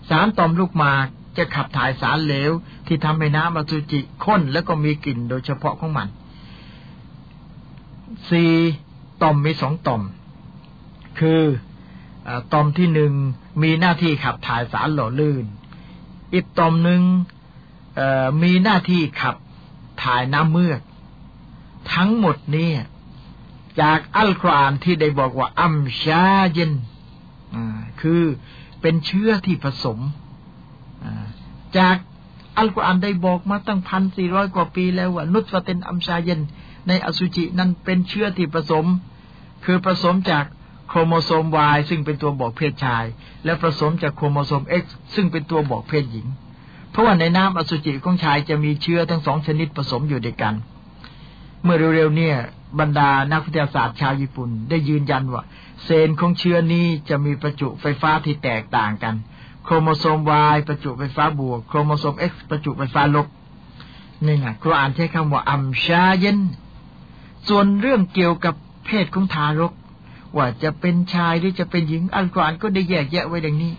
[0.09, 2.51] สารต่อมลูกหมากจะขับถ่ายสารเหลว
[2.86, 6.09] ที่ทำให้น้ำอสุจิข้นแล้วก็มีกลิ่นโดยเฉพาะของมัน
[8.30, 8.53] สี่
[9.22, 10.03] ต่อมมีสองต่อม
[11.20, 11.42] คือ
[12.53, 13.12] ต่อมที่หนึ่ง
[13.62, 15.44] มีหน้าที่ขับถ่ายสารหล่อลื่น
[16.32, 17.03] อีกต่อมหนึ่ง
[18.42, 19.36] มีหน้าที่ขับ
[20.03, 20.80] ถ่ายน้ำเมือก
[21.95, 22.70] ทั้งหมดนี้
[23.80, 26.72] จากอัลกุรอานที่ได้บอกว่าอัมชาเยน
[28.01, 28.22] คือ
[28.80, 29.99] เป็นเชื้อที่ผสม
[31.78, 31.97] จาก
[32.57, 36.41] อัลกุรอานได้บอกมาตั้งพันสี่ร้อยกว่าปีแล้วว่าنطفة أمشاج
[36.89, 38.86] ในอสุจินั้นเป็นเชื้อที่ผสม
[39.64, 40.45] คือผสมจาก
[40.89, 43.05] โครโมโซม Y ซึ่งเป็นตัวบอกเพศชาย
[43.45, 44.84] และผสมจากโครโมโซม X
[45.14, 46.26] ซึ่งเป็นตัวบอกเพศหญิง
[46.91, 50.55] เพราะว่าในน้ำอสุจิของชายจะมีเชื้อทั้งสองชนิดผสมอยู่ด้วยกัน
[51.63, 52.37] เมื่อเร็วๆเนี่ย
[52.81, 55.43] บรรดานักวิทยาศาสตร์ชาวญี่ปุ่น ได้ยืนยันว่า
[55.85, 59.15] เซลล์ของเชื้อนี้จะมีประจุไฟฟ้าที่แตกต่างกัน
[59.65, 60.19] โครโมโซม
[60.55, 63.27] Y ประจุไฟฟ้าบวก โครโมโซม X ประจุไฟฟ้าลบ
[64.25, 66.39] นี่ไงครูอ่านใช้คำว่าอัมชาเยน
[67.49, 68.55] ส่วนเรื่องเกี่ยวกับ
[68.85, 69.73] เพศของทารก
[70.37, 73.73] ว่าจะเป็นชายหรือจะเป็นหญิงอัลกุรอานก็ได้แยกแยะไว้ดังนี้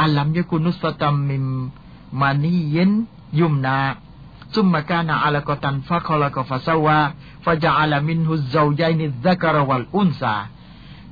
[0.00, 2.92] ألم يك نطفة من مني
[3.38, 6.98] يمنى ثم كان علقة فخلق فسوى
[7.44, 10.34] ฟะจาอัลมินฮุซเซาใยนิซะกรวัลอุนซา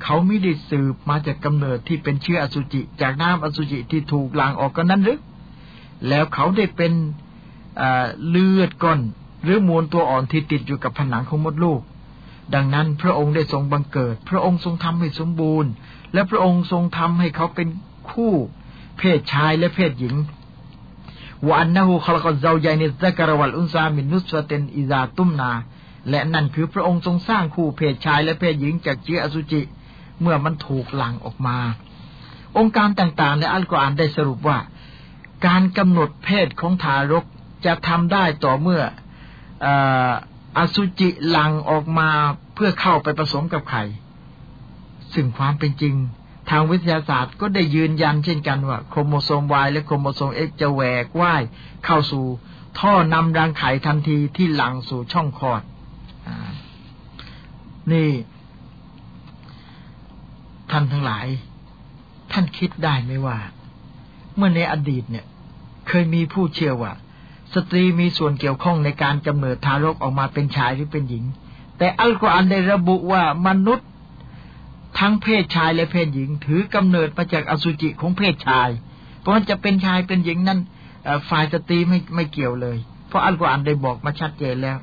[0.03, 5.19] เขาไม่ได้สืบมาจากกำเนิดที่เป็นเชื้ออสุจิ จากน้ำอสุจิที่ถูกล้างออกกันนั้นหรือ
[6.09, 6.93] แล้วเขาได้เป็น
[8.29, 9.01] เลือดก้อน
[9.45, 11.81] หรือมวลตัวอ่อนที่ติดอยู่กับผนังของมดลูก
[12.55, 15.71] ดังนั้นพระองค์ได้ทรงบังเกิด พระองค์ทรงทำให้สมบูรณ์
[16.13, 17.69] และพระองค์ทรงทำให้เขาเป็น
[18.11, 18.33] คู่
[18.99, 20.15] เพศชายและเพศหญิง
[21.51, 25.51] وأنه خلق الزوجين الذكر والأنثى من نطفة إذا تمنى
[26.11, 29.61] และนั่นคือพระองค์ทรงสร้างคู่เพศชายและเพศหญิงจากเชื้ออสุจิ
[30.23, 31.59] เมื่อมันถูกหลั่งออกมา
[32.59, 34.59] โองการต่างๆ ในอัลกุรอานได้สรุปว่า
[35.47, 37.25] การกำหนดเพศของทารก
[37.67, 38.83] จะทำได้ต่อเมื่อ
[40.59, 42.11] อสุจิหลั่งออกมา
[42.55, 43.83] เพื่อเข้าไปผสมกับไข่
[45.15, 45.95] ซึ่งความเป็นจริง
[46.51, 51.43] ทางวิทยาศาสตร์ก็ได้ยืนยันเช่นกันว่าโครโมโซม Y และโครโมโซม X จะแหวกว่าย
[51.85, 52.25] เข้าสู่
[52.79, 55.63] ท่อนำรังไข่ทันทีที่หลังสู่ช่องคลอด
[56.27, 56.29] อ
[57.93, 58.11] นี่
[60.71, 61.27] ท่านทั้งหลาย
[62.33, 63.39] ท่านคิดได้ไหมว่า
[64.37, 65.27] เมื่อในอดีตเนี่ย
[65.89, 66.93] เคยมีผู้เชื่อว่า
[67.55, 71.25] สตรีมีส่วนเกี่ยวข้องในการกำเนิดทารกออกมาเป็นชายหรือเป็นหญิง
[71.79, 73.89] แต่อัลกุรอานได้ระบุว่ามนุษย์
[74.99, 78.69] ทั้งเพศชายและเพศหญิง ถือกำเนิดมาจากอสุจิของเพศชาย
[79.21, 80.59] เพราะจะเป็นชายเป็นหญิงนั้น
[81.29, 82.77] ฝ่ายสตรีไม่ไม่เกี่ยวเลย
[83.09, 84.79] เพราะอัลกุรอานได้บอกมาชัดเจนแล้ว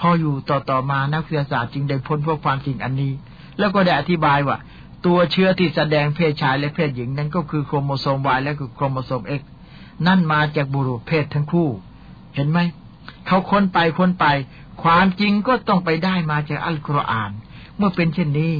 [0.00, 3.12] พออยู่ต่อต่อมานักวิทยาศาสตร์จึงได้ค้นพบความจริงอันนี้
[3.58, 4.56] แล้วก็ได้อธิบายว่า
[5.06, 9.42] ตัวเชื้อที่แสดงเพศชายและเพศหญิงนั้นก็คือโครโมโซม Y และคือโครโมโซม X
[10.06, 11.68] นั่นมาจากบุรุษเพศทั้งคู่
[12.34, 12.58] เห็นไหม
[13.26, 14.26] เขาค้นไปค้นไป
[14.82, 17.30] ความจริงก็ต้องไปได้มาจากอัลกุรอาน
[17.76, 18.54] เมื่อเป็นเช่นนี้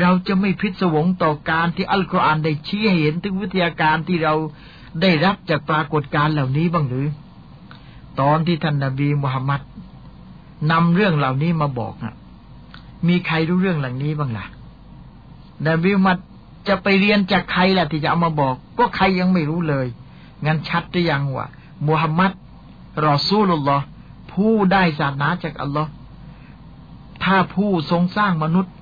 [0.00, 4.34] เราจะไม่พิศวงต่อการที่อัลกุรอานได้ชี้ให้เห็นถึงวิทยาการที่เรา
[5.00, 7.06] ได้รับจากปรากฏการเหล่านี้บ้างหรือ
[8.20, 9.60] ตอนที่ท่านนาบีมุฮัมมัด
[10.70, 12.14] นำเรื่องเหล่านี้มาบอกนะ
[13.08, 14.46] มีใครรู้เรื่องเหล่านี้บ้างล่ะ
[15.68, 16.18] นบีมุฮัมมัด
[16.68, 19.86] จะไปเรียนจากใครล่ะที่จะเอามาบอก ก็ใครยังไม่รู้เลย
[20.44, 21.46] งั้นชัดหรือยังว่า
[21.88, 22.32] มุฮัมมัด
[23.06, 23.78] รอซูลุลลอ
[24.32, 25.90] ผู้ได้ศาสนาจากอัลลอฮ์
[27.24, 28.74] ถ้าผู้ทรงสร้างมนุษย์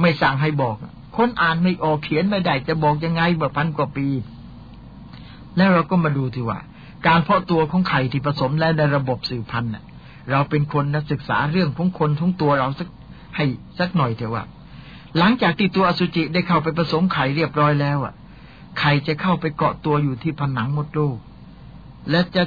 [0.00, 0.76] ไม่สั่งให้บอก
[1.16, 4.08] คนอ่านไม่ออกเขียนไม่ได้จะบอกยังไงเมื่อพันกว่าปี
[5.56, 6.58] แล้วเราก็มาดูทีว่า
[7.06, 9.72] การเพาะตัวของไข่ที่ผสมและในระบบสืบพันธุ์
[10.30, 12.88] เราเป็นคนนักศึกษาเรื่องของคนทั้งตัวเราสัก
[13.36, 13.44] ให้
[13.78, 14.44] สักหน่อยเถอะว่า
[15.18, 18.14] หลังจากที่ตัวอสุจิได้เข้าไปผสมไข่เรียบร้อยแล้วอะ
[18.78, 21.18] ไข่จะเข้าไปเกาะตัวอยู่ที่ผนังมดลูก
[22.10, 22.44] และจะ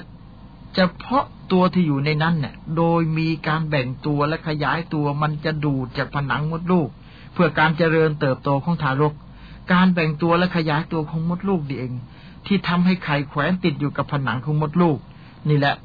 [0.78, 6.90] จะเพาะตัวที่อยู่ในนั้นเนี่ย โดยมีการแบ่งตัวและขยายตัวมันจะดูดจากผนังมดลูก
[7.44, 9.14] เพื่อการเจริญเติบโตของทารก
[9.74, 11.94] การแบ่งตัวและขยายตัวของมดลูกนี่เอง
[12.46, 14.98] ที่ทำให้ไข่แขวนติดอยู่กับผนังของมดลูก
[15.50, 15.76] นี่แหละ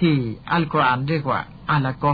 [0.00, 0.14] ที่
[0.52, 1.40] อัลกุรอานเรียกว่า
[1.70, 2.12] علقة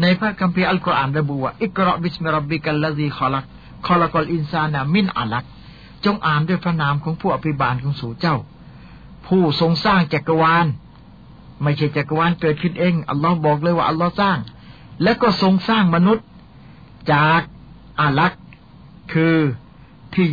[0.00, 3.44] ในพระคัมภีร์อัลกุรอานระบุว่า اقرأ باسم ربك الذي خلق
[3.86, 5.44] خلق الإنسان من علق
[6.04, 8.36] จงอ่านด้วยพระนามของผู้อภิบาลของสู่เจ้า
[9.26, 10.66] ผู้ทรงสร้างจักรวาล
[11.62, 14.38] ไม่ใช่จักรวาลเกิดขึ้นเอง อัลลอฮ์บอกเลยว่าอัลลอฮ์สร้าง
[15.02, 16.26] และก็ทรงสร้างมนุษย์
[17.12, 17.40] จาก
[18.00, 18.32] อาลัก
[19.12, 19.36] คือ
[20.14, 20.28] ที่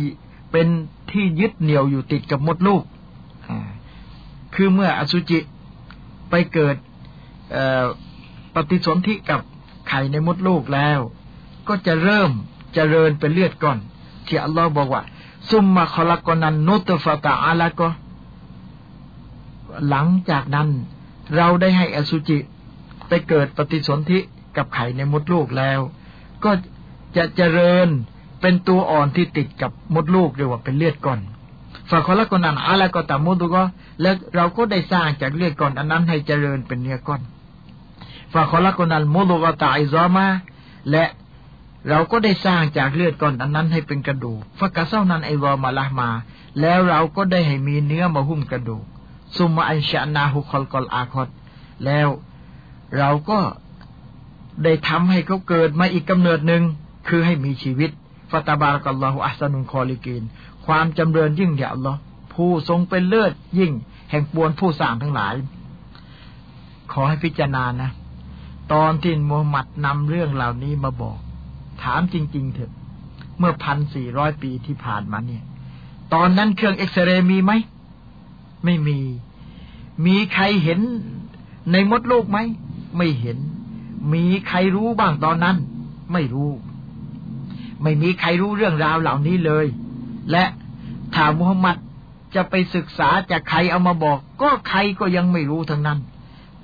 [0.50, 0.68] เป็น
[1.10, 2.82] ที่ยึดเหนี่ยวอยู่ติดกับมดลูก
[4.54, 5.38] คือเมื่ออสุจิ
[6.30, 6.76] ไปเกิด
[8.54, 9.40] ปฏิสนธิกับ
[9.88, 11.00] ไข่ในมดลูกแล้ว
[11.68, 12.30] ก็จะเริ่ม
[12.74, 13.78] เจริญเป็นเลือดก่อน
[14.26, 15.02] ที่อัลลอฮ์บอกว่า
[15.50, 17.88] ซุมมาคอลักนันนุตฟาตาอาลาก็
[19.88, 20.68] หลังจากนั้น
[21.36, 22.38] เราได้ให้อสุจิ
[23.08, 24.18] ไปเกิดปฏิสนธิ
[24.56, 25.80] กับไข่ในมดลูกแล้ว
[26.44, 26.50] ก็
[27.16, 27.88] จะเจริญ
[28.40, 31.20] เป็นตัวอ่อนที่ติดกับมดลูกเรียกว่าเป็นเลือดก่อน
[31.90, 33.62] ฝากคนละคนนั้นอะไรก็ตามมุดก็
[34.02, 37.22] แล้วเราก็ได้สร้างจากเลือดก่อนอันนั้นให้เจริญเป็นเนื้อก้อน
[38.32, 40.26] ฝากคนละคนนั้นมุดก็ตายซอมา
[40.90, 41.04] และ
[41.88, 46.10] เราก็ได้สร้างจากเลือดก่อนอันนั้นให้เป็นกระดูกฟักกะเซ้านั้นไอวอมาละมา
[46.60, 48.84] แล้วเราก็ได้ให้มีเนื้อมาหุ้มกระดูก
[49.36, 51.28] ซุมมาอันชานาหุคอลกอลอาคอด
[51.84, 52.08] แล้ว
[52.98, 53.38] เราก็
[54.64, 56.62] ได้ทำให้เขาเกิดมาอีกกำเนิดหนึ่ง
[57.08, 57.90] คือให้มีชีวิต
[58.30, 60.22] ฟาตาบารักัลลอฮุอัสนุนคอลิกีน
[60.66, 61.98] ความจำเริญยิ่งใหญ่อัลลอฮ์
[62.34, 63.72] ผู้ทรงเป็นเลิศยิ่ง
[64.10, 65.34] แห่งปวนผู้สร้างทั้งหลาย
[66.92, 67.90] ขอให้พิจารณานะ
[68.72, 71.18] ตอนที่มูฮัมหมัดนำเรื่องเหล่านี้มาบอก
[71.82, 72.72] ถามจริง ๆ เถอะ
[73.38, 75.42] เมื่อพันสี่ร้อยปีที่ผ่านมาเนี่ย
[76.14, 77.52] ตอนนั้นเครื่องเอ็กซเรย์มีไหม
[78.64, 78.98] ไม่มี
[80.06, 80.80] มีใครเห็น
[81.72, 82.38] ในมดลูกไหม
[82.96, 83.38] ไม่เห็น
[84.14, 85.56] มีใครรู้บ้างตอนนั้น
[86.12, 86.50] ไม่รู้
[87.84, 89.66] ไม่มีใครรู้เรื่องราวเหล่านี้เลย
[90.30, 90.44] และ
[91.14, 91.76] ถ้ามุฮัมมัด
[92.34, 95.98] จะไปศึกษาจากใครเอามาบอก ก็ใครก็ยังไม่รู้ทั้งนั้น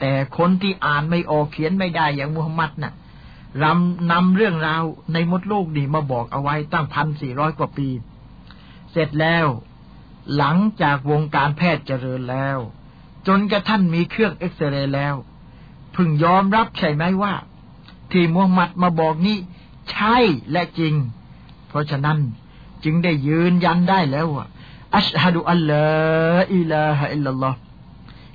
[0.00, 2.92] แต่คนที่อ่านไม่ออกเขียนไม่ได้อย่างมุฮัมมัดนะ่ะ
[3.62, 7.88] รำนำเรื่องราวในมดลูกนี่มาบอกเอาไว้ตั้งพันสี่ร้อยกว่าปี
[8.92, 9.46] เสร็จแล้ว
[10.36, 12.58] หลังจากวงการแพทย์เจริญแล้ว
[13.26, 15.14] จนกระทั่งมีเครื่องเอ็กซเรย์แล้ว
[15.94, 17.34] พึงยอมรับใช่ไหมว่า
[18.12, 19.38] ที่มุฮัมหมัดมาบอกนี่
[19.90, 20.16] ใช่
[20.52, 20.94] และจริง
[21.68, 22.18] เพราะฉะนั้น
[22.84, 24.46] จึงได้ยืนยันได้แล้วว่า
[24.96, 25.86] อัชฮะดุอัลลอ
[26.36, 27.58] ฮฺอิลาฮะอิลลัลลอฮ์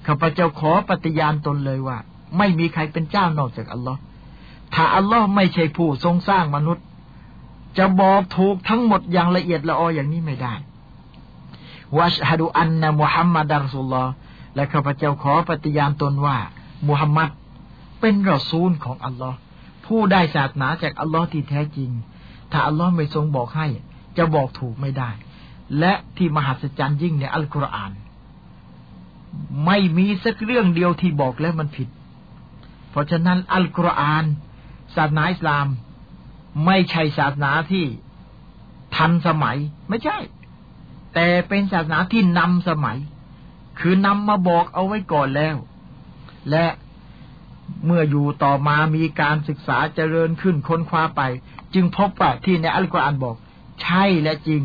[0.08, 1.98] ข้าพเจ้าขอปฏิญาณตนเลยว่า
[2.38, 4.00] ไม่มีใครเป็นเจ้านอกจากอัลลอฮ์
[4.74, 6.86] ถ้าอัลลอฮ์ไม่ใช่ผู้ทรงสร้างมนุษย์
[7.78, 10.54] จะบอกถูกทั้งหมดอย่างละเอียดละอออย่างนี้ไม่ได้
[11.98, 14.12] วัชฮะดุอันนะมุฮัมมัดอัลสุลลอฮ์
[14.56, 16.38] และข้าพเจ้าขอปฏิญาณตนว่า
[16.88, 17.30] มุฮัมมัด
[18.00, 19.38] เป็นรอซูลของอัลลอฮ์
[19.86, 21.90] ผู้ได้ศาสนาจากอัลลอฮ์ที่แท้จริง
[22.52, 23.68] ถ้าอัลลอฮ์ไม่ทรงบอกให้
[24.18, 25.10] จะบอกถูกไม่ได้
[25.80, 27.92] และที่มหัศจรรย์ยิ่งในอัลกุรอาน
[29.66, 31.90] ไม่มีสักเรื่องเดียวที่บอกแล้วมันผิด
[32.92, 34.26] เพราะฉะนั้นอัลกุรอาน
[34.96, 35.68] ศาสนาอิสลาม
[36.66, 37.86] ไม่ใช่ศาสนาที่
[38.96, 39.58] ทันสมัย
[39.90, 40.18] ไม่ใช่
[41.14, 42.98] แต่เป็นศาสนาที่นำสมัย
[43.80, 45.56] คือนำมาบอกเอาไว้ก่อนแล้ว
[46.50, 46.66] และ
[47.86, 51.22] เมื่ออยู่ต่อมามีการศึกษาเจริญขึ้นค้นคว้าไป
[51.74, 53.36] จึงพบว่าที่ในอัลกุรอานบอก
[53.82, 54.62] ใช่และจริง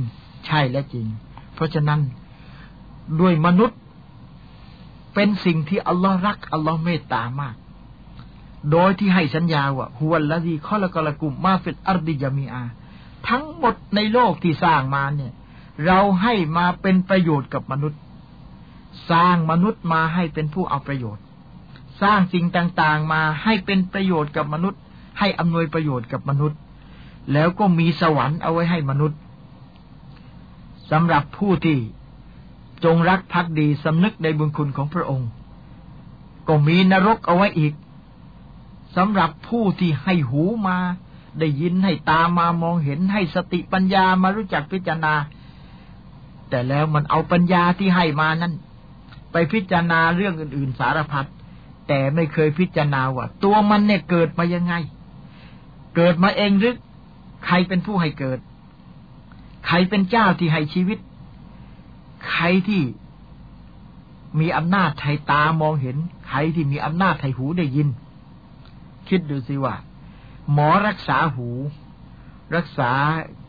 [0.46, 1.06] ใช่และจริง
[1.54, 2.00] เพราะฉะนั้น
[3.20, 3.78] ด้วยมนุษย์
[5.14, 7.54] เป็นสิ่งที่อัลลอฮ์รัก อัลลอฮ์เมตตามาก
[8.70, 12.62] โดยที่ให้สัญญาว่าฮุวัลละดีข้อละกละกุมมาฟิตอัรดิยามีอา
[13.28, 15.32] ทั้งหมดในโลกที่สร้างมาเนี่ย
[15.86, 18.00] เราให้มาเป็นประโยชน์กับมนุษย์
[19.10, 21.24] สร้างมนุษย์มาให้เป็นผู้เอาประโยชน์
[22.02, 24.80] สร้างสิ่งต่างๆมาให้เป็นประโยชน์กับมนุษย์
[25.18, 26.58] ให้อำนวยประโยชน์กับมนุษย์
[27.32, 29.18] แล้วก็มีสวรรค์เอาไว้ให้มนุษย์
[30.90, 31.78] สำหรับผู้ที่
[32.84, 35.28] จงรักภักดีสำนึกในบุญคุณของพระองค์
[36.48, 37.72] ก็มีนรกเอาไว้อีก
[38.96, 40.78] สำหรับผู้ที่ให้หูมา
[41.38, 45.14] ได้ยินให้ตามามองเห็นให้สติปัญญามารู้จักพิจารณา
[46.50, 48.54] แต่แล้วมันเอาปัญญาที่ให้มานั้น
[49.32, 51.26] ไปพิจารณาเรื่องอื่น ๆ สารพัด
[51.92, 54.74] แต่ไม่เคยพิจารณาว่าตัวมันเนี่ยเกิดมายังไง
[55.96, 56.76] เกิดมาเองหรือ
[57.46, 58.38] ใครเป็นผู้ให้เกิด
[59.66, 60.98] ใครเป็นเจ้าที่ให้ชีวิต
[62.30, 62.82] ใครที่
[64.40, 65.96] มีอำนาจไทยตามองเห็น
[66.28, 67.88] ใครที่มีอำนาจไทยหูได้ยิน
[69.08, 69.74] คิดดูสิว่า
[70.52, 71.48] หมอรักษาหู
[72.56, 72.90] รักษา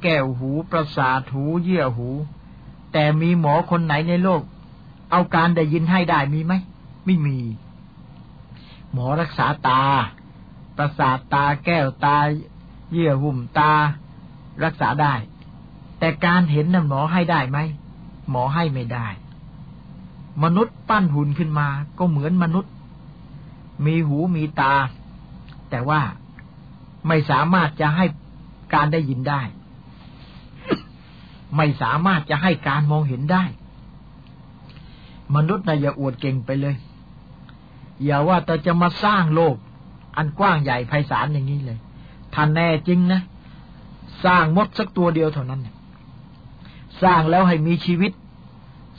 [0.03, 2.09] แก้วหู ประสาทหู เยื่อหู
[2.93, 4.41] แต่มีหมอคนไหนในโลก
[5.11, 6.53] เอาการได้ยินให้ได้มีไหม
[7.05, 7.37] ไม่มี
[8.93, 9.81] หมอรักษาตา
[10.77, 12.17] ประสาทตาแก้วตา
[12.91, 13.71] เยื่อหุ้มตา
[14.63, 15.13] รักษาได้
[15.99, 17.57] แต่การเห็นน่ะหมอให้ได้ไหม
[18.29, 19.07] หมอให้ไม่ได้
[20.43, 21.67] มนุษย์ปั้นหุ่นขึ้นมา
[21.97, 22.71] ก็เหมือนมนุษย์
[23.85, 24.73] มีหูมีตา
[25.69, 26.01] แต่ว่า
[27.07, 28.05] ไม่สามารถจะให้
[28.73, 29.41] การได้ยินได้
[31.57, 33.43] ไม่สามารถจะให้การมองเห็นได้
[35.35, 36.75] มนุษย์นะอย่าอวดเก่งไปเลย
[38.05, 39.55] อย่าว่าแต่จะมาสร้างโลก
[40.17, 41.79] อันกว้างใหญ่ไพศาลอย่างนี้เลย
[42.33, 43.21] ท่านแน่จริงนะ
[44.25, 45.61] สร้างมดสักตัวเดียวเท่านั้น
[47.03, 48.11] สร้างแล้วให้มีชีวิต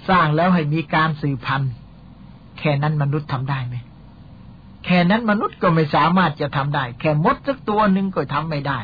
[0.09, 1.73] สร้างแล้วให้มีการสืบพันธุ์
[2.59, 3.77] แค่นั้นมนุษย์ทำได้ไหม
[4.85, 8.79] แค่นั้นมนุษย์ก็ไม่สามารถจะทำได้ แค่มดสักตัวหนึ่งก็ทำไม่ได้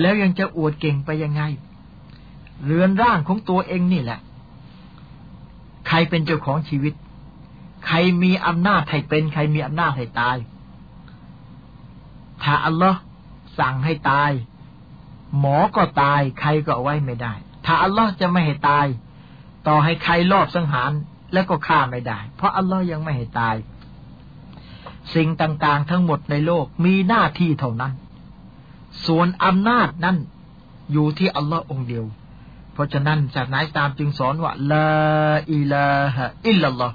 [0.00, 1.42] แล้วยังจะอวดเก่งไปยังไง
[2.64, 4.20] เรือนร่างของตัวเองนี่แหละ
[5.88, 6.94] ใครเป็นเจ้าของชีวิต
[7.86, 10.36] ใครมีอำนาจให้เป็น ใครมีอำนาจให้ตาย
[12.42, 13.00] ถ้าอัลลอฮ์
[13.58, 14.30] สั่งให้ตาย
[15.38, 17.32] หมอก็ตาย ใครก็ไว้ไม่ได้
[17.66, 18.86] ถ้าอัลลอฮ์จะไม่ให้ตาย
[19.66, 20.90] ต่อให้ใครลอบสังหาร
[21.32, 23.56] แล้วก็ฆ่าไม่ได้ เพราะอัลลอฮ์ยังไม่ให้ตาย
[25.14, 27.92] สิ่งต่างๆทั้งหมดในโลกมีหน้าที่เท่านั้น
[29.06, 30.16] ส่วนอำนาจนั้น
[30.92, 32.04] อยู่ที่อัลลอฮ์องเดียว
[32.72, 34.90] เพราะฉะนั้นศาสนาอิสลามจึงสอนว่าลา
[35.52, 36.94] อิลาฮะอิลลัลลอฮ์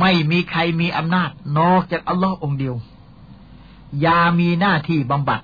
[0.00, 2.74] ไม่มีใครมีอำนาจ นอกจากอัลลอฮ์องเดียว
[4.04, 5.40] ยามีหน้าที่บำบัด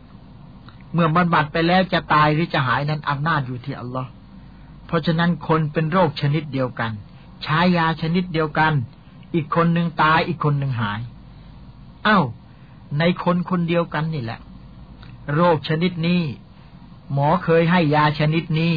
[0.92, 4.10] เมื่อบำบัดไปแล้วจะตายหรือจะหายนั้นอำนาจอยู่ที่อัลลอฮ์
[4.86, 6.92] เพราะฉะนั้นคนเป็นโรคชนิดเดียวกัน
[7.42, 8.72] ใช้ยาชนิดเดียวกัน
[9.34, 11.00] อีกคนหนึ่งตายอีกคนหนึ่งหาย
[12.04, 12.20] เอา้า
[12.98, 14.40] ในคนคนเดียวกันนี่แหละ
[15.34, 16.20] โรคชนิดนี้
[17.12, 18.74] หมอเคยให้ยาชนิดนี้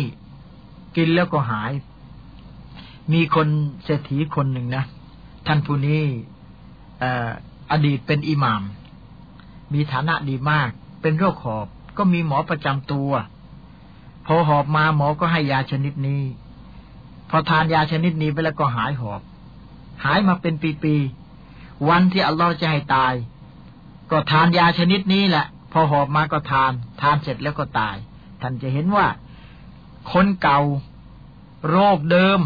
[0.95, 1.71] กินแล้วก็หาย
[3.13, 3.47] มีคน
[3.83, 4.83] เศรษฐีคนหนึ่งนะ
[5.47, 6.03] ท่านผู้นี้
[7.71, 8.61] อดีตเป็นอิหมาม
[9.73, 10.69] มีฐานะดีมาก
[11.01, 11.67] เป็นโรคหอบ
[11.97, 13.11] ก็มีหมอประจำตัว
[14.25, 16.23] พอหอบมาหมอก็ให้ยาชนิดนี้
[17.29, 19.21] พอทานยาชนิดนี้ไปแล้วก็หายหอบ
[20.03, 23.13] หายมาเป็นปีๆ วันที่อัลลอฮ์จะให้ตาย
[24.11, 26.71] ก็ทานยาชนิดนี้แหละ พอหอบมาก็ทาน
[27.01, 27.95] ทานเสร็จแล้วก็ตาย
[28.41, 29.07] ท่านจะเห็นว่า
[30.11, 30.59] คนเก่า
[31.69, 32.39] โรคเดิม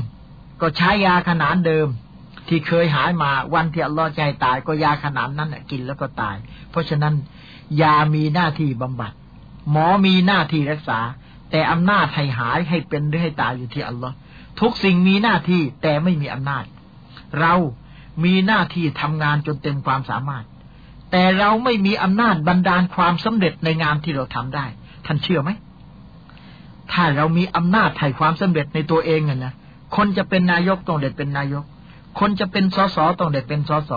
[0.62, 1.88] ก็ใช้ยาขนานเดิม
[2.50, 6.36] ที่เคยหายมาวันที่อัลลอฮ์จะให้ตายก็ยาขนานนั้นกินแล้วก็ตาย
[6.72, 7.14] เพราะฉะนั้น
[7.82, 9.12] ยามีหน้าที่บำบัด
[9.72, 11.00] หมอมีหน้าที่รักษา
[11.52, 14.16] แต่อำนาจให้หายให้เป็นหรือให้ตายอยู่ที่อัลลอฮ์
[14.60, 16.66] ทุกสิ่งมีหน้าที่แต่ไม่มีอำนาจ
[17.39, 17.54] เรา
[18.24, 20.45] มีหน้าที่ทำงานจนเต็มความสามารถ
[21.12, 24.66] แต่เราไม่มีอำนาจบันดาลความสำเร็จในงานที่เราทำได้
[25.06, 25.50] ท่านเชื่อไหม
[26.91, 29.54] ถ้าเรามีอำนาจไถ่ความสำเร็จในตัวเองนะ
[29.95, 31.64] คนจะเป็นนายกต้องเด็ดเป็นนายก
[32.20, 33.92] คนจะเป็นสสต้องเด็ดเป็นสส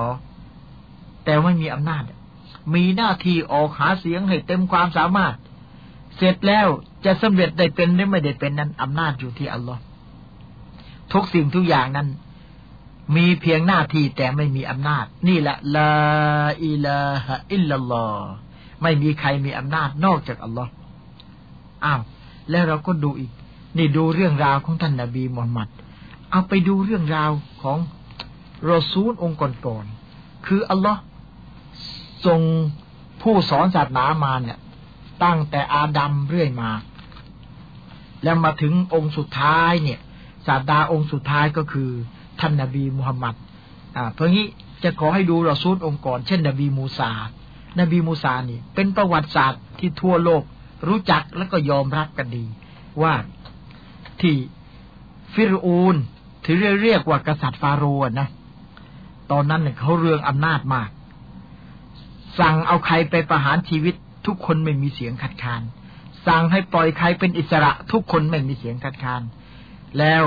[1.24, 2.02] แต่ไม่มีอำนาจ
[2.74, 5.34] มีหน้าที่ออกหาเสียงให้เต็มความสามารถ
[6.16, 6.68] เสร็จแล้ว
[7.04, 9.80] จะสำเร็จได้เป็นหรือไม่ได้เป็นนั้นอำนาจอยู่ที่อัลลอฮ์
[11.12, 12.08] ทุกสิ่งทุกอย่างนั้น
[13.16, 15.92] มีเพียงหน้าที่แต่ไม่มีอำนาจ นี่แหละลา
[16.64, 18.32] อิลาฮะอิลลัลลอฮ์
[18.82, 20.70] ไม่มีใครมีอำนาจนอกจากอัลลอฮ์
[21.84, 22.00] อ้าว
[22.50, 23.30] แล้วเราก็ดูอีก
[23.76, 25.68] นี่ดูเรื่องราวของท่านนาบีมุฮัมมัด
[26.30, 27.30] เอาไปดูเรื่องราว
[27.62, 27.78] ของ
[28.70, 31.00] รอซูลองค์ก่อนๆคืออัลลอฮ์
[32.26, 32.40] ทรง
[33.22, 34.58] ผู้สอนศาสนามาเนี่ย
[35.24, 36.70] ตั้งแต่อาดัมเรื่อยมา
[38.22, 40.00] แล้วมาถึงองค์สุดท้ายเนี่ย
[40.46, 41.90] ศาสดาองค์สุดท้ายก็คือ
[42.40, 43.34] ท่านนาบีมุฮัมมัด
[43.96, 44.46] อ่าเพราะงี้
[44.84, 47.12] จะขอให้ดูรอซูลองค์กรเช่นนบีมูซา
[47.80, 50.42] นบีมูซานี่ เป็นประวัติศาสตร์ที่ทั่วโลก
[50.88, 52.44] รู้จักแล้วก็ยอมรับกันดี
[53.02, 53.14] ว่า
[54.20, 54.36] ที่
[55.34, 55.96] ฟิรูน
[56.44, 58.28] ถือเรียกว่ากษัตริย์ฟาโรห์นะ
[59.30, 60.90] ตอนนั้นเนี่ยเขาเรืองอำนาจมาก
[62.40, 63.94] สั่งเอาใครไปประหารชีวิต
[64.26, 65.62] ทุกคนไม่มีเสียงคัดค้าน
[66.26, 69.22] สั่งให้ปล่อยใครเป็นอิสระ ทุกคนไม่มีเสียงคัดค้าน
[69.98, 70.24] แล้ว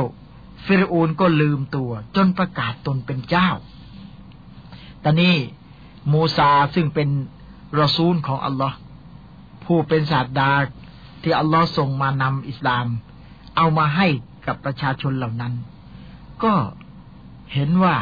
[0.65, 3.49] ฟิรูนก็ลืมตัว จนประกาศตนเป็นเจ้า
[5.03, 5.35] ตอนนี้
[6.11, 7.09] มูซาซึ่งเป็น
[7.79, 8.77] รอซูลของอัลลอฮ์
[9.65, 10.51] ผู้เป็นศาสดา
[11.23, 12.87] ที่อัลลอฮ์ส่งมานำอิสลาม
[13.55, 14.07] เอามาให้
[14.47, 15.53] กับประชาชนเหล่านั้น
[16.43, 16.53] ก็
[17.53, 17.95] เห็นว่า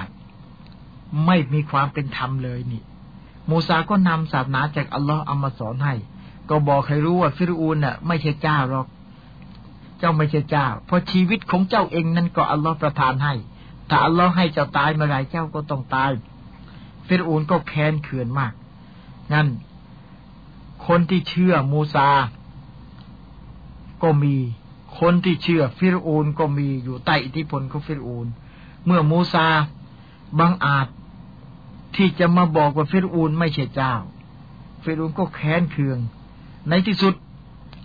[1.26, 2.84] ไม่มีความเป็นธรรมเลยนี่
[3.50, 5.96] มูซาก็นำศาสนาจากอัลลอฮ์เอามาสอนให้
[6.50, 8.88] ก็บอกให้รู้ว่าฟิรูนน่ะ ไม่ใช่เจ้าหรอก
[10.00, 13.34] เจ้าไม่ใช่เจ้า เพราะชีวิตของเจ้าเองนั้นก็อัลลอฮ์ประทานให้
[13.90, 16.12] ถ้าอัลลอฮ์ให้เจ้าตายเมื่อไรเจ้าก็ต้องตาย
[17.08, 18.54] ฟิรูนก็แค้นเคืองมาก
[19.34, 19.48] งั้น
[20.88, 22.10] คนที่เชื่อมูซา
[24.04, 24.36] ก็มี
[25.00, 28.28] คนที่เชื่อฟิรูนก็มีอยู่ใต้อิทธิพลของฟิรูน
[28.86, 29.48] เมื่อมูซา
[30.40, 30.88] บังอาจ
[31.98, 33.96] ที่จะมาบอกว่าเฟรูนไม่ใช่เจ้า
[34.82, 36.00] เฟรูนก็แค้นเคือง
[36.70, 37.14] ในที่สุด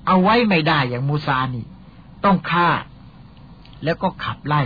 [0.06, 1.64] เอาไว้ไม่ได้อย่างมูซานี่
[2.24, 2.68] ต้องฆ่า
[3.84, 4.62] แล้วก็ขับไล่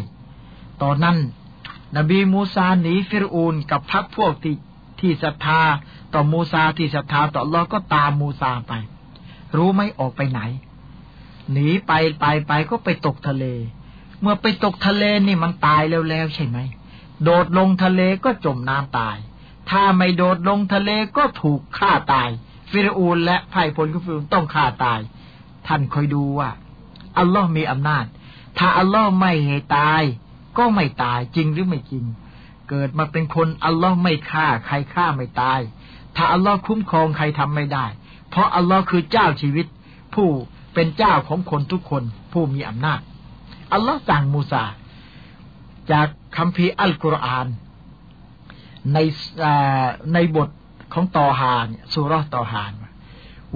[0.83, 1.19] ตอนนั้น
[1.97, 4.57] นบีมูซาหนีฟิรูนกับพักพวกที่
[5.01, 5.61] ที่ศรัทธา
[6.15, 8.73] ต่อมูซาที่ศรัทธาต่อลอก็ตามมูซาไป
[9.57, 10.41] รู้ไหมออกไปไหน
[11.53, 13.45] หนีไปไปไปก็ไปตกทะเล
[14.21, 16.59] เมื่อไปตกทะเลนี่มันตายแล้วแล้วใช่ไหม
[17.25, 19.17] โดดลงทะเลก็จมน้ำตาย
[19.71, 22.29] ถ้าไม่โดดลงทะเลก็ถูกฆ่าตาย
[22.71, 25.01] ฟิรูนและไพ่พลของฟิรูนต้องฆ่าตาย
[25.67, 26.51] ท่านคอยดูว่า
[27.19, 28.05] อัลลอฮ์มีอำนาจ
[28.59, 30.03] ถ้าอัลลอฮ์ไม่ให้ตาย
[30.59, 32.05] ก็ไม่ตายจริงหรือไม่จริง
[32.69, 35.61] เกิดมาเป็นคนอัลลอฮ์ไม่ฆ่า ใครฆ่าไม่ตาย
[36.17, 37.87] ถ้าอัลลอฮ์คุ้มครองใครทำไม่ได้
[38.31, 39.67] เพราะอัลลอฮ์คือเจ้าชีวิต
[40.15, 40.29] ผู้
[40.75, 42.03] เป็นเจ้าของคนทุกคน
[42.33, 43.01] ผู้มีอำนาจ
[43.73, 44.65] อัลลอฮ์สั่งมูซา
[45.91, 46.07] จาก
[46.37, 47.47] คัมภีร์อัลกุรอาน
[48.93, 48.99] ใน
[50.15, 50.49] ในบท
[50.93, 52.73] ของตอฮานสุรตอฮาน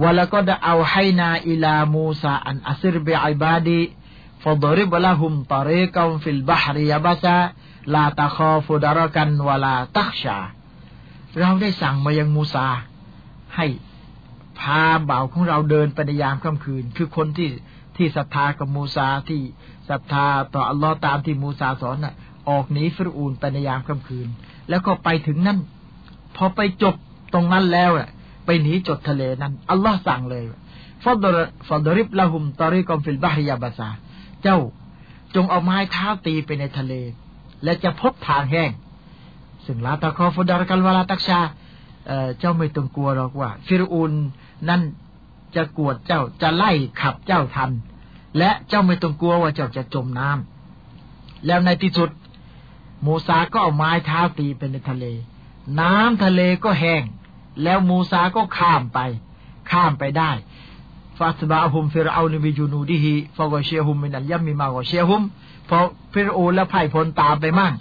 [0.01, 3.81] วะแล้วก็ได้เอาให้นาอิลามูซาอันอัซิรบิอิบาดี
[4.43, 7.37] ฟดริบละหุมตเรกัมฟิลบาฮริยาบาซา
[7.93, 10.37] ลาตาคอฟูดารกันวลาตักชา
[11.39, 12.67] เราได้สั่งมายังมูซา
[13.55, 13.67] ให้
[14.59, 17.49] พาบ่าวของเราเดินไปในยามค่ำคืน คือคนที่
[17.95, 19.41] ที่ศรัทธากับมูซาที่
[19.89, 22.15] ศรัทธาต่ออัลลอฮ์ตามที่มูซาสอนน่ะ
[22.49, 24.27] ออกหนีฟิรูนไปในยามค่ำคืน
[24.69, 25.59] แล้วก็ไปถึงนั่น
[26.35, 26.95] พอไปจบ
[27.33, 28.07] ตรงนั้นแล้วอะ
[28.45, 30.43] ไปหนีจดทะเลนั้น อัลลอฮ์สั่งเลย
[31.03, 31.25] فاضرب
[31.67, 33.89] فاضرب لهم طريقا في البحر يبسا
[34.43, 34.57] เจ้า
[35.35, 36.93] จงเอาไม้เท้าตีไปในทะเล
[37.63, 38.71] และจะพบทางแห้ง
[39.65, 41.39] ซึ่ง لا تخاف دركا ولا تخشى
[42.39, 44.13] เจ้าไม่ต้องกลัวหรอกว่า ฟิรูน
[44.69, 44.81] นั่น
[45.55, 46.71] จะกวดเจ้าจะไล่
[47.01, 47.71] ขับเจ้าทัน
[48.37, 52.09] และเจ้าไม่ต้องกลัวว่าเจ้าจะจมน้ำแล้วในที่สุด
[53.05, 55.05] มูซาก็เอาไม้เท้าตีไปในทะเล
[55.79, 57.03] น้ำทะเลก็แห้ง
[57.63, 58.99] แล้วมูซาก็ข้ามไป
[59.71, 60.31] ข้ามไปได้
[61.17, 65.21] ฟาสบาฮุมฟิรเอานิบิจูนูดิฮิฟาวเชียฮุมมินัลยัมมิมาวเชียฮุม
[65.69, 65.77] พอ
[66.13, 67.73] ฟิรโอและไพ่พลตามไปมั่ง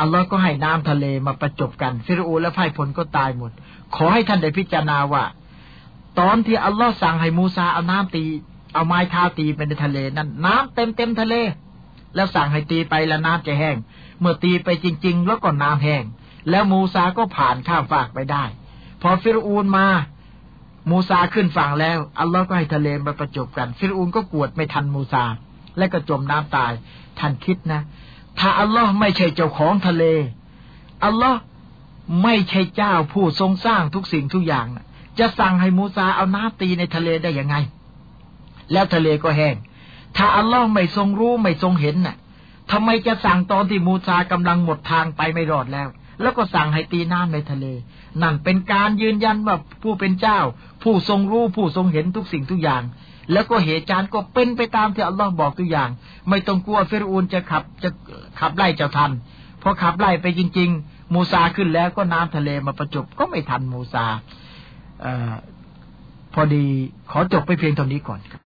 [0.00, 3.52] อัลลอฮ์ก็ให้น้ำทะเลมาประจบกัน ฟิรูและไพ่พลก็ตายหมด
[3.96, 5.24] ขอให้ท่านได้พิจารณาว่า
[6.20, 8.24] ตอนที่อัลลอฮ์สั่งให้มูซาเอาน้ำตี
[8.74, 11.34] เอาไม้เท้าตีไปในทะเลนั้นน้ำเต็มเต็มทะเล
[12.14, 13.76] แล้วสั่งให้ตีไปแล้วน้ำจะแห้ง
[14.22, 16.04] เมื่อตีไปจริง ๆ แล้วก็น้ำแห้ง
[16.50, 18.44] แล้วมูซาก็ผ่านข้ามฝากไปได้
[19.02, 19.86] พอฟิรูนมา
[20.90, 25.24] มูซาขึ้นฝั่งแล้ว อัลลอฮ์ก็ให้ทะเลมาประจบกัน ฟิรูนก็กวดไม่ทันมูซา
[25.78, 26.72] และก็จมน้ำตาย
[27.18, 27.80] ท่านคิดนะ
[28.38, 30.04] ถ้าอัลลอฮ์ไม่ใช่เจ้าของทะเล
[31.04, 31.40] อัลลอฮ์
[32.22, 34.66] ไม่ใช่เจ้าผู้ทรงสร้างทุกสิ่งทุกอย่าง
[35.18, 37.56] จะสั่งให้มูซาเอาน้ำตีในทะเลได้ยังไง
[38.72, 39.56] แล้วทะเลก็แห้ง
[40.16, 42.16] ถ้าอัลลอฮ์ไม่ทรงรู้ไม่ทรงเห็นน่ะ
[42.72, 45.88] ทำไมจะสั่งตอนที่มูซากำลังหมดทางไปไม่รอดแล้ว
[46.22, 47.66] แล้วก็สั่งให้ตีน้ำในทะเล
[48.22, 50.38] นั่นเป็นการยืนยันว่าผู้เป็นเจ้า
[50.82, 52.82] ผู้ทรงรู้ผู้ทรงเห็นทุกสิ่งทุกอย่าง
[53.32, 55.90] แล้วก็เหตุการณ์ก็เป็นไปตามที่อัลลอฮ์บอกทุกอย่าง
[56.28, 57.90] ไม่ต้องกลัวฟิรูนจะขับจะ
[58.40, 59.12] ขับไล่เจ้าทัน
[59.62, 64.04] พอขับไล่ไปจริง ๆ มูซาขึ้นแล้วก็น้ำทะเลมาประจบก็ไม่ทันมูซา
[65.04, 65.06] อ
[66.34, 66.64] พอดี
[67.10, 68.40] ขอจบไปเพียงเท่านี้ก่อนครับ